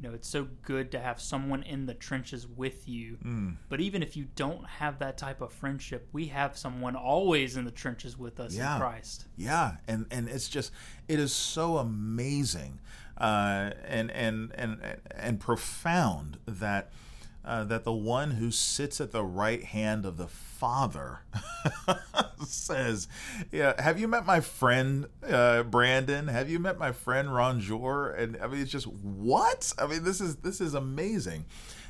you 0.00 0.08
know 0.08 0.14
it's 0.14 0.28
so 0.28 0.46
good 0.62 0.90
to 0.92 0.98
have 0.98 1.20
someone 1.20 1.62
in 1.62 1.86
the 1.86 1.94
trenches 1.94 2.46
with 2.46 2.88
you 2.88 3.16
mm. 3.24 3.56
but 3.68 3.80
even 3.80 4.02
if 4.02 4.16
you 4.16 4.26
don't 4.34 4.66
have 4.66 4.98
that 4.98 5.16
type 5.16 5.40
of 5.40 5.52
friendship 5.52 6.08
we 6.12 6.26
have 6.26 6.56
someone 6.56 6.94
always 6.94 7.56
in 7.56 7.64
the 7.64 7.70
trenches 7.70 8.18
with 8.18 8.38
us 8.40 8.54
yeah. 8.54 8.74
in 8.74 8.80
christ 8.80 9.26
yeah 9.36 9.76
and 9.88 10.06
and 10.10 10.28
it's 10.28 10.48
just 10.48 10.70
it 11.08 11.18
is 11.18 11.32
so 11.32 11.78
amazing 11.78 12.78
uh, 13.18 13.70
and 13.86 14.10
and 14.10 14.52
and 14.54 14.78
and 15.10 15.40
profound 15.40 16.38
that 16.46 16.90
uh, 17.46 17.64
that 17.64 17.84
the 17.84 17.92
one 17.92 18.32
who 18.32 18.50
sits 18.50 19.00
at 19.00 19.12
the 19.12 19.22
right 19.24 19.62
hand 19.62 20.04
of 20.04 20.16
the 20.16 20.26
Father 20.26 21.20
says, 22.44 23.08
"Yeah, 23.52 23.80
have 23.80 24.00
you 24.00 24.08
met 24.08 24.26
my 24.26 24.40
friend 24.40 25.06
uh, 25.26 25.62
Brandon? 25.62 26.28
Have 26.28 26.50
you 26.50 26.58
met 26.58 26.78
my 26.78 26.92
friend 26.92 27.28
Ronjour?" 27.28 28.18
And 28.18 28.36
I 28.42 28.48
mean, 28.48 28.62
it's 28.62 28.70
just 28.70 28.86
what? 28.86 29.72
I 29.78 29.86
mean, 29.86 30.02
this 30.02 30.20
is 30.20 30.36
this 30.36 30.60
is 30.60 30.74
amazing. 30.74 31.44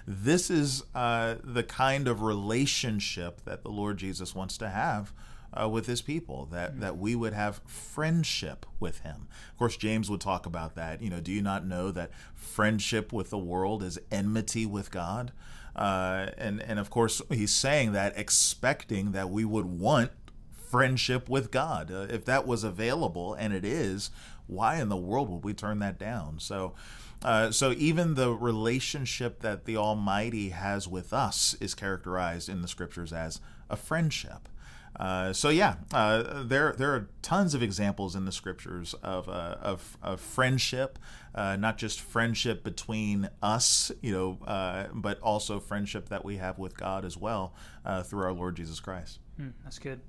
This 0.06 0.50
is 0.50 0.84
uh, 0.94 1.36
the 1.42 1.64
kind 1.64 2.06
of 2.06 2.22
relationship 2.22 3.40
that 3.44 3.62
the 3.62 3.70
Lord 3.70 3.96
Jesus 3.96 4.34
wants 4.34 4.56
to 4.58 4.68
have 4.68 5.12
uh, 5.52 5.68
with 5.68 5.86
his 5.86 6.02
people 6.02 6.46
that 6.52 6.72
mm-hmm. 6.72 6.80
that 6.80 6.96
we 6.98 7.14
would 7.14 7.32
have 7.32 7.60
friendship 7.66 8.66
with 8.80 9.00
him 9.00 9.28
of 9.52 9.58
course 9.58 9.76
james 9.76 10.10
would 10.10 10.20
talk 10.20 10.46
about 10.46 10.74
that 10.74 11.02
you 11.02 11.10
know 11.10 11.20
do 11.20 11.32
you 11.32 11.42
not 11.42 11.66
know 11.66 11.90
that 11.90 12.10
friendship 12.34 13.12
with 13.12 13.30
the 13.30 13.38
world 13.38 13.82
is 13.82 13.98
enmity 14.10 14.66
with 14.66 14.90
god 14.90 15.32
Uh, 15.76 16.30
and 16.38 16.62
and 16.62 16.78
of 16.78 16.88
course 16.88 17.20
he's 17.30 17.52
saying 17.52 17.92
that 17.92 18.16
expecting 18.16 19.12
that 19.12 19.28
we 19.28 19.44
would 19.44 19.66
want 19.66 20.10
friendship 20.70 21.28
with 21.28 21.50
God. 21.50 21.90
Uh, 21.90 22.06
if 22.10 22.24
that 22.24 22.46
was 22.46 22.64
available, 22.64 23.34
and 23.34 23.52
it 23.52 23.64
is, 23.64 24.10
why 24.46 24.76
in 24.80 24.88
the 24.88 24.96
world 24.96 25.30
would 25.30 25.44
we 25.44 25.54
turn 25.54 25.78
that 25.80 25.98
down? 25.98 26.38
So. 26.38 26.74
Uh, 27.22 27.50
so 27.50 27.72
even 27.72 28.14
the 28.14 28.30
relationship 28.30 29.40
that 29.40 29.64
the 29.64 29.74
Almighty 29.76 30.50
has 30.50 30.86
with 30.86 31.14
us 31.14 31.56
is 31.60 31.74
characterized 31.74 32.46
in 32.48 32.60
the 32.60 32.68
scriptures 32.68 33.10
as 33.10 33.40
a 33.70 33.76
friendship. 33.76 34.50
Uh, 34.98 35.32
so 35.32 35.50
yeah, 35.50 35.76
uh, 35.92 36.42
there 36.42 36.74
there 36.76 36.94
are 36.94 37.08
tons 37.22 37.54
of 37.54 37.62
examples 37.62 38.16
in 38.16 38.24
the 38.24 38.32
scriptures 38.32 38.94
of 39.02 39.28
uh, 39.28 39.56
of, 39.60 39.98
of, 40.02 40.20
friendship, 40.20 40.98
uh, 41.34 41.56
not 41.56 41.76
just 41.76 42.00
friendship 42.00 42.64
between 42.64 43.28
us, 43.42 43.92
you 44.00 44.12
know, 44.12 44.38
uh, 44.46 44.86
but 44.94 45.20
also 45.20 45.60
friendship 45.60 46.08
that 46.08 46.24
we 46.24 46.38
have 46.38 46.58
with 46.58 46.76
God 46.76 47.04
as 47.04 47.16
well 47.16 47.54
through 48.04 48.22
our 48.22 48.32
Lord 48.32 48.56
Jesus 48.56 48.80
Christ. 48.80 49.20
Mm, 49.40 49.52
that's 49.64 49.78
good. 49.78 50.00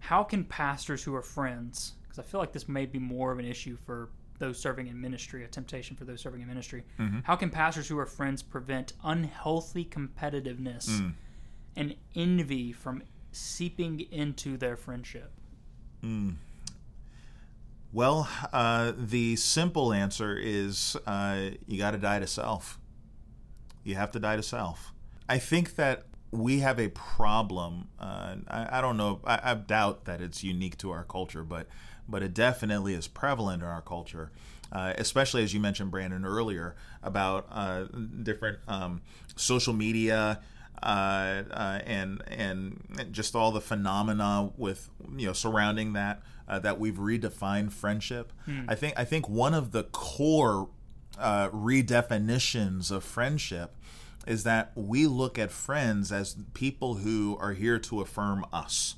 How 0.00 0.22
can 0.22 0.44
pastors 0.44 1.02
who 1.02 1.14
are 1.14 1.22
friends, 1.22 1.94
because 2.02 2.18
I 2.18 2.22
feel 2.22 2.40
like 2.40 2.52
this 2.52 2.68
may 2.68 2.86
be 2.86 2.98
more 2.98 3.30
of 3.32 3.38
an 3.38 3.44
issue 3.44 3.76
for 3.76 4.08
those 4.38 4.58
serving 4.58 4.88
in 4.88 5.00
ministry, 5.00 5.44
a 5.44 5.48
temptation 5.48 5.96
for 5.96 6.04
those 6.04 6.20
serving 6.20 6.40
in 6.40 6.48
ministry. 6.48 6.82
Mm-hmm. 6.98 7.20
How 7.22 7.36
can 7.36 7.50
pastors 7.50 7.88
who 7.88 7.98
are 7.98 8.06
friends 8.06 8.42
prevent 8.42 8.92
unhealthy 9.04 9.84
competitiveness 9.84 10.88
mm. 10.88 11.14
and 11.76 11.94
envy 12.14 12.72
from 12.72 13.02
seeping 13.34 14.00
into 14.10 14.56
their 14.56 14.76
friendship? 14.76 15.32
Mm. 16.02 16.36
Well, 17.92 18.28
uh, 18.52 18.92
the 18.96 19.36
simple 19.36 19.92
answer 19.92 20.36
is 20.36 20.96
uh, 21.06 21.50
you 21.66 21.78
got 21.78 21.92
to 21.92 21.98
die 21.98 22.18
to 22.18 22.26
self. 22.26 22.78
You 23.84 23.94
have 23.94 24.10
to 24.12 24.18
die 24.18 24.36
to 24.36 24.42
self. 24.42 24.92
I 25.28 25.38
think 25.38 25.76
that 25.76 26.06
we 26.30 26.58
have 26.58 26.80
a 26.80 26.88
problem. 26.88 27.88
Uh, 27.98 28.36
I, 28.48 28.78
I, 28.78 28.80
don't 28.80 28.96
know. 28.96 29.20
I, 29.24 29.52
I, 29.52 29.54
doubt 29.54 30.06
that 30.06 30.20
it's 30.20 30.42
unique 30.42 30.76
to 30.78 30.90
our 30.90 31.04
culture, 31.04 31.44
but 31.44 31.68
but 32.08 32.22
it 32.22 32.34
definitely 32.34 32.94
is 32.94 33.06
prevalent 33.06 33.62
in 33.62 33.68
our 33.68 33.80
culture. 33.80 34.32
Uh, 34.72 34.92
especially 34.98 35.44
as 35.44 35.54
you 35.54 35.60
mentioned, 35.60 35.92
Brandon, 35.92 36.24
earlier 36.24 36.74
about 37.02 37.46
uh, 37.50 37.84
different 38.22 38.58
um, 38.66 39.02
social 39.36 39.72
media 39.72 40.40
uh, 40.82 41.42
uh, 41.50 41.80
and 41.84 42.22
and 42.26 43.08
just 43.10 43.34
all 43.34 43.52
the 43.52 43.60
phenomena 43.60 44.50
with 44.56 44.90
you 45.16 45.26
know 45.26 45.32
surrounding 45.32 45.92
that 45.94 46.22
uh, 46.48 46.58
that 46.58 46.78
we've 46.78 46.96
redefined 46.96 47.72
friendship. 47.72 48.32
Hmm. 48.44 48.62
I 48.68 48.74
think 48.74 48.94
I 48.96 49.04
think 49.04 49.28
one 49.28 49.54
of 49.54 49.72
the 49.72 49.84
core 49.84 50.68
uh, 51.18 51.48
redefinitions 51.50 52.90
of 52.90 53.04
friendship 53.04 53.76
is 54.26 54.44
that 54.44 54.72
we 54.74 55.06
look 55.06 55.38
at 55.38 55.50
friends 55.50 56.10
as 56.10 56.36
people 56.54 56.94
who 56.96 57.36
are 57.40 57.52
here 57.52 57.78
to 57.78 58.00
affirm 58.00 58.44
us. 58.52 58.96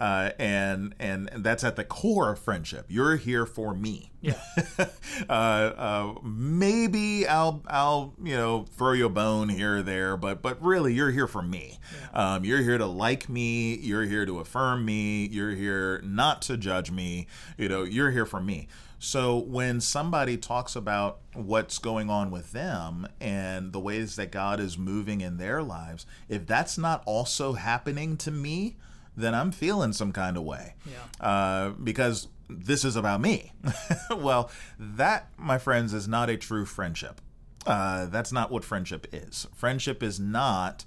Uh, 0.00 0.30
and 0.38 0.94
and 0.98 1.28
that's 1.36 1.62
at 1.62 1.76
the 1.76 1.84
core 1.84 2.30
of 2.30 2.38
friendship. 2.38 2.86
You're 2.88 3.16
here 3.16 3.44
for 3.44 3.74
me. 3.74 4.10
Yeah. 4.22 4.40
uh, 5.28 5.32
uh, 5.32 6.14
maybe 6.22 7.28
I'll 7.28 7.62
I'll 7.66 8.14
you 8.22 8.34
know 8.34 8.64
throw 8.72 8.92
you 8.92 9.04
a 9.04 9.10
bone 9.10 9.50
here 9.50 9.76
or 9.76 9.82
there, 9.82 10.16
but 10.16 10.40
but 10.40 10.60
really 10.62 10.94
you're 10.94 11.10
here 11.10 11.26
for 11.26 11.42
me. 11.42 11.78
Yeah. 12.14 12.34
Um, 12.34 12.44
you're 12.46 12.62
here 12.62 12.78
to 12.78 12.86
like 12.86 13.28
me. 13.28 13.76
You're 13.76 14.04
here 14.04 14.24
to 14.24 14.38
affirm 14.38 14.86
me. 14.86 15.26
You're 15.26 15.54
here 15.54 16.00
not 16.02 16.40
to 16.42 16.56
judge 16.56 16.90
me. 16.90 17.26
You 17.58 17.68
know, 17.68 17.82
you're 17.82 18.10
here 18.10 18.26
for 18.26 18.40
me. 18.40 18.68
So 18.98 19.36
when 19.38 19.82
somebody 19.82 20.38
talks 20.38 20.76
about 20.76 21.20
what's 21.34 21.78
going 21.78 22.08
on 22.08 22.30
with 22.30 22.52
them 22.52 23.06
and 23.20 23.72
the 23.72 23.80
ways 23.80 24.16
that 24.16 24.30
God 24.30 24.60
is 24.60 24.78
moving 24.78 25.20
in 25.20 25.36
their 25.36 25.62
lives, 25.62 26.06
if 26.28 26.46
that's 26.46 26.78
not 26.78 27.02
also 27.06 27.54
happening 27.54 28.18
to 28.18 28.30
me, 28.30 28.76
then 29.16 29.34
I'm 29.34 29.52
feeling 29.52 29.92
some 29.92 30.12
kind 30.12 30.36
of 30.36 30.44
way. 30.44 30.74
Yeah. 30.86 31.26
Uh, 31.26 31.70
because 31.70 32.28
this 32.48 32.84
is 32.84 32.96
about 32.96 33.20
me. 33.20 33.52
well, 34.10 34.50
that, 34.78 35.28
my 35.36 35.58
friends, 35.58 35.92
is 35.92 36.08
not 36.08 36.30
a 36.30 36.36
true 36.36 36.64
friendship. 36.64 37.20
Uh, 37.66 38.06
that's 38.06 38.32
not 38.32 38.50
what 38.50 38.64
friendship 38.64 39.06
is. 39.12 39.46
Friendship 39.54 40.02
is 40.02 40.18
not 40.18 40.84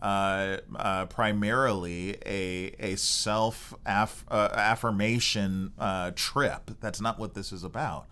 uh, 0.00 0.58
uh, 0.76 1.06
primarily 1.06 2.16
a 2.26 2.74
a 2.78 2.96
self 2.96 3.74
aff- 3.86 4.24
uh, 4.28 4.48
affirmation 4.52 5.72
uh, 5.78 6.12
trip. 6.14 6.70
That's 6.80 7.00
not 7.00 7.18
what 7.18 7.34
this 7.34 7.52
is 7.52 7.64
about. 7.64 8.06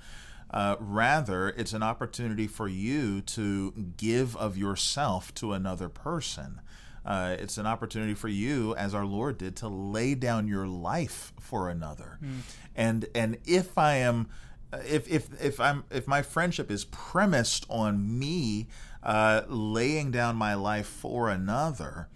Uh, 0.52 0.76
rather, 0.80 1.50
it's 1.50 1.72
an 1.72 1.82
opportunity 1.82 2.46
for 2.48 2.66
you 2.66 3.20
to 3.20 3.72
give 3.96 4.36
of 4.36 4.56
yourself 4.56 5.32
to 5.34 5.52
another 5.52 5.88
person. 5.88 6.60
Uh, 7.04 7.36
it's 7.38 7.58
an 7.58 7.66
opportunity 7.66 8.14
for 8.14 8.28
you, 8.28 8.74
as 8.76 8.94
our 8.94 9.06
Lord 9.06 9.38
did, 9.38 9.56
to 9.56 9.68
lay 9.68 10.14
down 10.14 10.46
your 10.48 10.66
life 10.66 11.32
for 11.40 11.68
another. 11.68 12.18
Mm. 12.22 12.40
And 12.76 13.06
and 13.14 13.38
if 13.46 13.78
I 13.78 13.96
am, 13.96 14.28
uh, 14.72 14.78
if 14.86 15.08
if 15.08 15.28
if 15.42 15.60
I'm 15.60 15.84
if 15.90 16.06
my 16.06 16.22
friendship 16.22 16.70
is 16.70 16.84
premised 16.84 17.66
on 17.70 18.18
me 18.18 18.68
uh, 19.02 19.42
laying 19.48 20.10
down 20.10 20.36
my 20.36 20.54
life 20.54 20.86
for 20.86 21.30
another, 21.30 22.08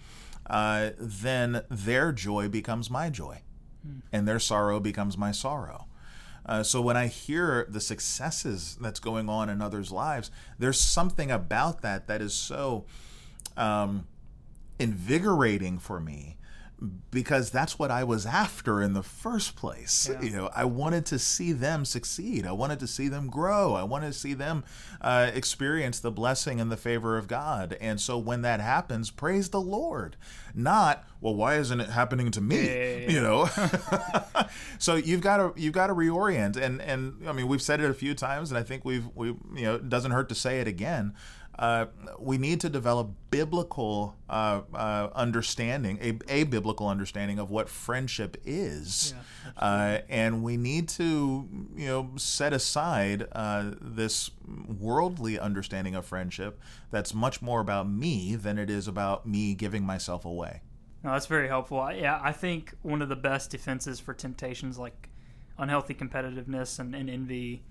uh, 0.47 0.91
then 0.99 1.63
their 1.71 2.13
joy 2.13 2.49
becomes 2.49 2.91
my 2.91 3.09
joy, 3.09 3.41
mm. 3.87 4.03
and 4.13 4.29
their 4.29 4.39
sorrow 4.39 4.81
becomes 4.81 5.17
my 5.17 5.33
sorrow. 5.33 5.87
Uh, 6.47 6.63
so 6.63 6.81
when 6.81 6.97
I 6.97 7.07
hear 7.07 7.67
the 7.71 7.81
successes 7.81 8.77
that's 8.79 9.01
going 9.01 9.31
on 9.31 9.49
in 9.49 9.63
others' 9.63 9.91
lives, 9.91 10.31
there's 10.59 10.79
something 10.79 11.31
about 11.31 11.81
that 11.81 12.07
that 12.07 12.21
is 12.21 12.35
so 12.35 12.85
um, 13.57 14.07
invigorating 14.79 15.79
for 15.79 16.01
me 16.01 16.37
because 17.11 17.51
that's 17.51 17.79
what 17.79 17.91
I 17.91 18.05
was 18.05 18.27
after 18.27 18.83
in 18.83 18.93
the 18.93 19.03
first 19.03 19.57
place. 19.57 20.11
Yeah. 20.11 20.21
You 20.21 20.31
know, 20.31 20.51
I 20.55 20.65
wanted 20.65 21.07
to 21.07 21.19
see 21.19 21.53
them 21.53 21.85
succeed. 21.85 22.47
I 22.47 22.53
wanted 22.53 22.81
to 22.81 22.87
see 22.87 23.09
them 23.09 23.29
grow. 23.29 23.75
I 23.75 23.85
wanted 23.85 24.13
to 24.13 24.19
see 24.19 24.35
them 24.35 24.65
uh, 25.01 25.31
experience 25.33 26.01
the 26.01 26.11
blessing 26.11 26.61
and 26.61 26.71
the 26.71 26.77
favor 26.77 27.17
of 27.17 27.29
God. 27.29 27.77
And 27.81 28.01
so 28.01 28.19
when 28.19 28.43
that 28.43 28.61
happens, 28.61 29.11
praise 29.11 29.51
the 29.51 29.61
Lord. 29.61 30.17
Not 30.55 31.05
well, 31.21 31.35
why 31.35 31.57
isn't 31.57 31.81
it 31.81 31.89
happening 31.89 32.31
to 32.33 32.41
me? 32.41 32.67
Yeah. 32.67 33.11
You 33.11 33.21
know. 33.21 33.49
so 34.79 34.97
you've 34.97 35.23
got 35.23 35.39
to 35.39 35.61
you've 35.61 35.73
got 35.73 35.87
to 35.87 35.95
reorient. 35.95 36.57
And 36.57 36.83
and 36.83 37.27
I 37.27 37.33
mean, 37.33 37.49
we've 37.49 37.63
said 37.63 37.81
it 37.81 37.89
a 37.89 37.95
few 37.95 38.15
times, 38.15 38.51
and 38.51 38.59
I 38.59 38.63
think 38.63 38.85
we've 38.85 39.09
we 39.15 39.29
you 39.29 39.63
know 39.63 39.77
it 39.77 39.89
doesn't 39.89 40.11
hurt 40.11 40.29
to 40.29 40.35
say 40.35 40.61
it 40.61 40.69
again 40.69 41.15
uh, 41.59 41.87
we 42.19 42.37
need 42.37 42.61
to 42.61 42.69
develop 42.69 43.11
biblical 43.31 44.17
uh, 44.29 44.63
uh, 44.75 45.09
understanding, 45.15 45.99
a, 46.01 46.41
a, 46.41 46.45
biblical 46.45 46.89
understanding 46.89 47.39
of 47.39 47.51
what 47.51 47.69
friendship 47.69 48.37
is, 48.45 49.15
yeah, 49.15 49.53
uh, 49.59 50.01
and 50.09 50.43
we 50.43 50.57
need 50.57 50.89
to, 50.89 51.49
you 51.77 51.87
know, 51.87 52.11
set 52.17 52.53
aside 52.53 53.27
uh, 53.33 53.71
this 53.81 54.31
worldly 54.81 55.39
understanding 55.39 55.95
of 55.95 56.05
friendship 56.05 56.61
that's 56.91 57.15
much 57.15 57.41
more 57.41 57.61
about 57.61 57.89
me 57.89 58.35
than 58.35 58.59
it 58.59 58.69
is 58.69 58.89
about 58.89 59.27
me 59.27 59.55
giving 59.55 59.85
myself 59.85 60.25
away. 60.25 60.61
No, 61.05 61.13
that's 61.13 61.27
very 61.27 61.49
helpful. 61.49 61.89
Yeah, 61.93 62.19
I 62.23 62.33
think 62.33 62.75
one 62.83 63.03
of 63.03 63.09
the 63.09 63.17
best 63.17 63.51
defenses 63.51 64.01
for 64.01 64.15
temptations 64.15 64.79
like 64.79 65.11
unhealthy 65.59 65.95
competitiveness 65.95 66.81
and, 66.81 66.95
and 66.95 67.09
envy 67.09 67.63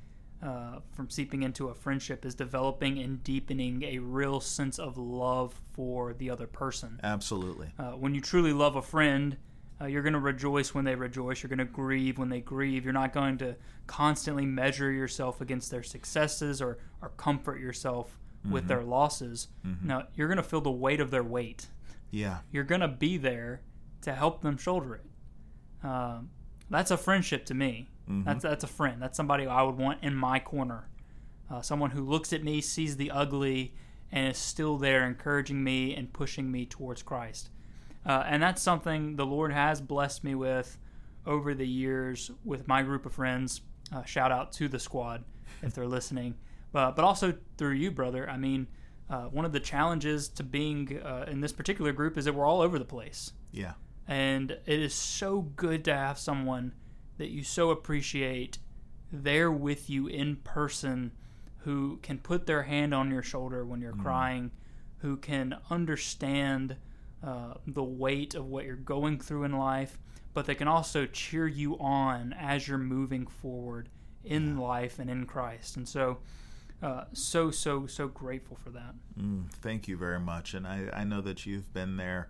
uh, 0.43 0.79
from 0.91 1.09
seeping 1.09 1.43
into 1.43 1.69
a 1.69 1.73
friendship 1.73 2.25
is 2.25 2.35
developing 2.35 2.99
and 2.99 3.23
deepening 3.23 3.83
a 3.83 3.99
real 3.99 4.41
sense 4.41 4.77
of 4.77 4.97
love 4.97 5.59
for 5.71 6.13
the 6.13 6.29
other 6.29 6.47
person. 6.47 6.99
Absolutely. 7.01 7.71
Uh, 7.79 7.91
when 7.91 8.13
you 8.13 8.19
truly 8.19 8.51
love 8.51 8.75
a 8.75 8.81
friend, 8.81 9.37
uh, 9.81 9.85
you're 9.85 10.01
going 10.03 10.13
to 10.13 10.19
rejoice 10.19 10.73
when 10.73 10.83
they 10.83 10.95
rejoice. 10.95 11.41
You're 11.41 11.49
going 11.49 11.59
to 11.59 11.65
grieve 11.65 12.17
when 12.17 12.29
they 12.29 12.41
grieve. 12.41 12.83
You're 12.83 12.93
not 12.93 13.13
going 13.13 13.37
to 13.37 13.55
constantly 13.87 14.45
measure 14.45 14.91
yourself 14.91 15.39
against 15.39 15.71
their 15.71 15.83
successes 15.83 16.61
or, 16.61 16.77
or 17.01 17.09
comfort 17.15 17.59
yourself 17.59 18.19
mm-hmm. 18.43 18.53
with 18.53 18.67
their 18.67 18.83
losses. 18.83 19.47
Mm-hmm. 19.65 19.87
Now, 19.87 20.07
you're 20.13 20.27
going 20.27 20.37
to 20.37 20.43
feel 20.43 20.61
the 20.61 20.71
weight 20.71 20.99
of 20.99 21.09
their 21.09 21.23
weight. 21.23 21.67
Yeah. 22.11 22.39
You're 22.51 22.63
going 22.65 22.81
to 22.81 22.87
be 22.89 23.17
there 23.17 23.61
to 24.01 24.13
help 24.13 24.41
them 24.41 24.57
shoulder 24.57 24.95
it. 24.95 25.85
Um, 25.87 26.29
that's 26.69 26.91
a 26.91 26.97
friendship 26.97 27.45
to 27.45 27.53
me. 27.53 27.89
Mm-hmm. 28.09 28.23
That's 28.23 28.43
that's 28.43 28.63
a 28.63 28.67
friend. 28.67 29.01
That's 29.01 29.17
somebody 29.17 29.47
I 29.47 29.61
would 29.61 29.77
want 29.77 30.03
in 30.03 30.15
my 30.15 30.39
corner. 30.39 30.89
Uh, 31.49 31.61
someone 31.61 31.91
who 31.91 32.03
looks 32.03 32.33
at 32.33 32.43
me, 32.43 32.61
sees 32.61 32.97
the 32.97 33.11
ugly, 33.11 33.75
and 34.11 34.29
is 34.29 34.37
still 34.37 34.77
there, 34.77 35.05
encouraging 35.05 35.63
me 35.63 35.95
and 35.95 36.11
pushing 36.11 36.51
me 36.51 36.65
towards 36.65 37.03
Christ. 37.03 37.49
Uh, 38.05 38.23
and 38.25 38.41
that's 38.41 38.61
something 38.61 39.15
the 39.15 39.25
Lord 39.25 39.53
has 39.53 39.79
blessed 39.81 40.23
me 40.23 40.35
with 40.35 40.77
over 41.25 41.53
the 41.53 41.67
years 41.67 42.31
with 42.43 42.67
my 42.67 42.81
group 42.81 43.05
of 43.05 43.13
friends. 43.13 43.61
Uh, 43.93 44.03
shout 44.03 44.31
out 44.31 44.51
to 44.53 44.67
the 44.67 44.79
squad 44.79 45.23
if 45.61 45.73
they're 45.73 45.87
listening, 45.87 46.35
but 46.71 46.95
but 46.95 47.05
also 47.05 47.33
through 47.57 47.73
you, 47.73 47.91
brother. 47.91 48.29
I 48.29 48.37
mean, 48.37 48.67
uh, 49.09 49.23
one 49.25 49.45
of 49.45 49.51
the 49.51 49.59
challenges 49.59 50.27
to 50.29 50.43
being 50.43 50.99
uh, 51.03 51.25
in 51.27 51.41
this 51.41 51.53
particular 51.53 51.91
group 51.91 52.17
is 52.17 52.25
that 52.25 52.33
we're 52.33 52.45
all 52.45 52.61
over 52.61 52.79
the 52.79 52.85
place. 52.85 53.31
Yeah. 53.51 53.73
And 54.07 54.51
it 54.51 54.79
is 54.79 54.93
so 54.93 55.41
good 55.55 55.85
to 55.85 55.95
have 55.95 56.17
someone 56.17 56.73
that 57.17 57.29
you 57.29 57.43
so 57.43 57.69
appreciate 57.69 58.57
there 59.11 59.51
with 59.51 59.89
you 59.89 60.07
in 60.07 60.35
person 60.37 61.11
who 61.59 61.97
can 62.01 62.17
put 62.17 62.45
their 62.45 62.63
hand 62.63 62.93
on 62.93 63.09
your 63.11 63.23
shoulder 63.23 63.65
when 63.65 63.79
you're 63.79 63.93
mm. 63.93 64.03
crying, 64.03 64.51
who 64.97 65.15
can 65.17 65.55
understand 65.69 66.75
uh, 67.23 67.53
the 67.65 67.83
weight 67.83 68.35
of 68.35 68.47
what 68.47 68.65
you're 68.65 68.75
going 68.75 69.19
through 69.19 69.43
in 69.43 69.57
life, 69.57 69.97
but 70.33 70.45
they 70.45 70.55
can 70.55 70.67
also 70.67 71.05
cheer 71.05 71.47
you 71.47 71.77
on 71.79 72.33
as 72.33 72.67
you're 72.67 72.77
moving 72.77 73.25
forward 73.25 73.87
in 74.25 74.57
life 74.57 74.99
and 74.99 75.09
in 75.09 75.25
Christ. 75.25 75.77
And 75.77 75.87
so, 75.87 76.19
uh, 76.81 77.05
so 77.13 77.49
so 77.49 77.87
so 77.87 78.07
grateful 78.07 78.57
for 78.57 78.71
that. 78.71 78.93
Mm, 79.17 79.49
thank 79.61 79.87
you 79.87 79.95
very 79.95 80.19
much, 80.19 80.53
and 80.53 80.67
I, 80.67 80.89
I 80.91 81.03
know 81.05 81.21
that 81.21 81.45
you've 81.45 81.73
been 81.73 81.95
there 81.95 82.29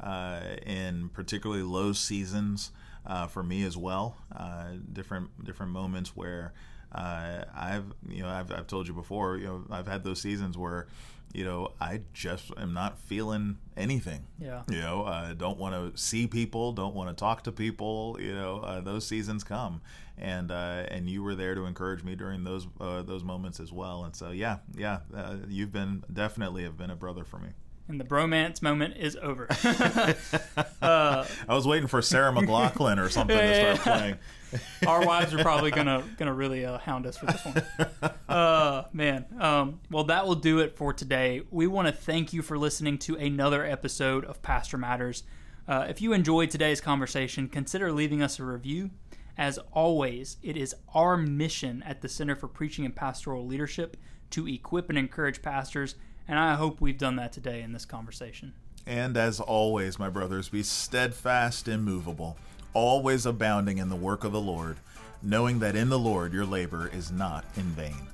uh, 0.00 0.40
in 0.66 1.08
particularly 1.10 1.62
low 1.62 1.92
seasons 1.92 2.70
uh, 3.06 3.26
for 3.26 3.42
me 3.42 3.64
as 3.64 3.76
well. 3.76 4.16
Uh, 4.34 4.72
different 4.92 5.44
different 5.44 5.72
moments 5.72 6.16
where 6.16 6.52
uh, 6.92 7.44
I've 7.54 7.86
you 8.08 8.22
know 8.22 8.28
I've, 8.28 8.50
I've 8.52 8.66
told 8.66 8.88
you 8.88 8.94
before 8.94 9.36
you 9.36 9.46
know 9.46 9.64
I've 9.70 9.88
had 9.88 10.04
those 10.04 10.20
seasons 10.20 10.56
where 10.56 10.86
you 11.32 11.44
know 11.44 11.72
I 11.80 12.00
just 12.12 12.50
am 12.56 12.72
not 12.72 12.98
feeling 12.98 13.58
anything. 13.76 14.26
Yeah. 14.38 14.62
You 14.68 14.80
know, 14.80 15.02
uh, 15.02 15.34
don't 15.34 15.58
want 15.58 15.74
to 15.74 16.00
see 16.00 16.26
people, 16.26 16.72
don't 16.72 16.94
want 16.94 17.10
to 17.10 17.14
talk 17.14 17.42
to 17.44 17.52
people. 17.52 18.16
You 18.20 18.34
know, 18.34 18.58
uh, 18.60 18.80
those 18.80 19.06
seasons 19.06 19.42
come, 19.42 19.80
and 20.16 20.50
uh, 20.50 20.84
and 20.88 21.10
you 21.10 21.22
were 21.22 21.34
there 21.34 21.54
to 21.54 21.66
encourage 21.66 22.04
me 22.04 22.14
during 22.14 22.44
those 22.44 22.66
uh, 22.80 23.02
those 23.02 23.24
moments 23.24 23.60
as 23.60 23.72
well. 23.72 24.04
And 24.04 24.14
so 24.14 24.30
yeah, 24.30 24.58
yeah, 24.76 25.00
uh, 25.14 25.36
you've 25.48 25.72
been 25.72 26.04
definitely 26.12 26.62
have 26.62 26.78
been 26.78 26.90
a 26.90 26.96
brother 26.96 27.24
for 27.24 27.38
me. 27.38 27.48
And 27.86 28.00
the 28.00 28.04
bromance 28.04 28.62
moment 28.62 28.96
is 28.96 29.16
over. 29.20 29.46
I 30.82 31.26
was 31.48 31.66
waiting 31.66 31.86
for 31.86 32.00
Sarah 32.00 32.32
McLachlan 32.32 32.98
or 32.98 33.10
something 33.10 33.36
to 33.36 33.76
start 33.76 33.98
playing. 33.98 34.16
Our 34.86 35.04
wives 35.04 35.34
are 35.34 35.42
probably 35.42 35.70
gonna 35.70 36.02
gonna 36.16 36.32
really 36.32 36.64
uh, 36.64 36.78
hound 36.78 37.06
us 37.06 37.16
for 37.16 37.26
this 37.26 37.44
one. 37.44 37.62
Uh, 38.26 38.84
man. 38.92 39.24
Um, 39.38 39.80
well, 39.92 40.04
that 40.04 40.26
will 40.26 40.34
do 40.34 40.58
it 40.58 40.76
for 40.76 40.92
today. 40.92 41.42
We 41.52 41.68
want 41.68 41.86
to 41.86 41.92
thank 41.92 42.32
you 42.32 42.42
for 42.42 42.58
listening 42.58 42.98
to 43.00 43.14
another 43.14 43.64
episode 43.64 44.24
of 44.24 44.42
Pastor 44.42 44.76
Matters. 44.76 45.22
Uh, 45.68 45.86
if 45.88 46.02
you 46.02 46.12
enjoyed 46.12 46.50
today's 46.50 46.80
conversation, 46.80 47.48
consider 47.48 47.92
leaving 47.92 48.22
us 48.22 48.40
a 48.40 48.44
review. 48.44 48.90
As 49.38 49.58
always, 49.72 50.38
it 50.42 50.56
is 50.56 50.74
our 50.94 51.16
mission 51.16 51.84
at 51.86 52.00
the 52.00 52.08
Center 52.08 52.34
for 52.34 52.48
Preaching 52.48 52.84
and 52.84 52.96
Pastoral 52.96 53.46
Leadership 53.46 53.96
to 54.30 54.48
equip 54.48 54.88
and 54.88 54.98
encourage 54.98 55.40
pastors, 55.40 55.94
and 56.28 56.38
I 56.38 56.54
hope 56.54 56.80
we've 56.80 56.98
done 56.98 57.16
that 57.16 57.32
today 57.32 57.62
in 57.62 57.72
this 57.72 57.84
conversation. 57.84 58.54
And 58.86 59.16
as 59.16 59.40
always, 59.40 59.98
my 59.98 60.08
brothers, 60.08 60.48
be 60.48 60.62
steadfast, 60.62 61.68
immovable, 61.68 62.36
always 62.74 63.24
abounding 63.24 63.78
in 63.78 63.88
the 63.88 63.96
work 63.96 64.24
of 64.24 64.32
the 64.32 64.40
Lord, 64.40 64.76
knowing 65.22 65.60
that 65.60 65.76
in 65.76 65.88
the 65.88 65.98
Lord 65.98 66.32
your 66.32 66.44
labor 66.44 66.90
is 66.92 67.10
not 67.10 67.44
in 67.56 67.64
vain. 67.64 68.08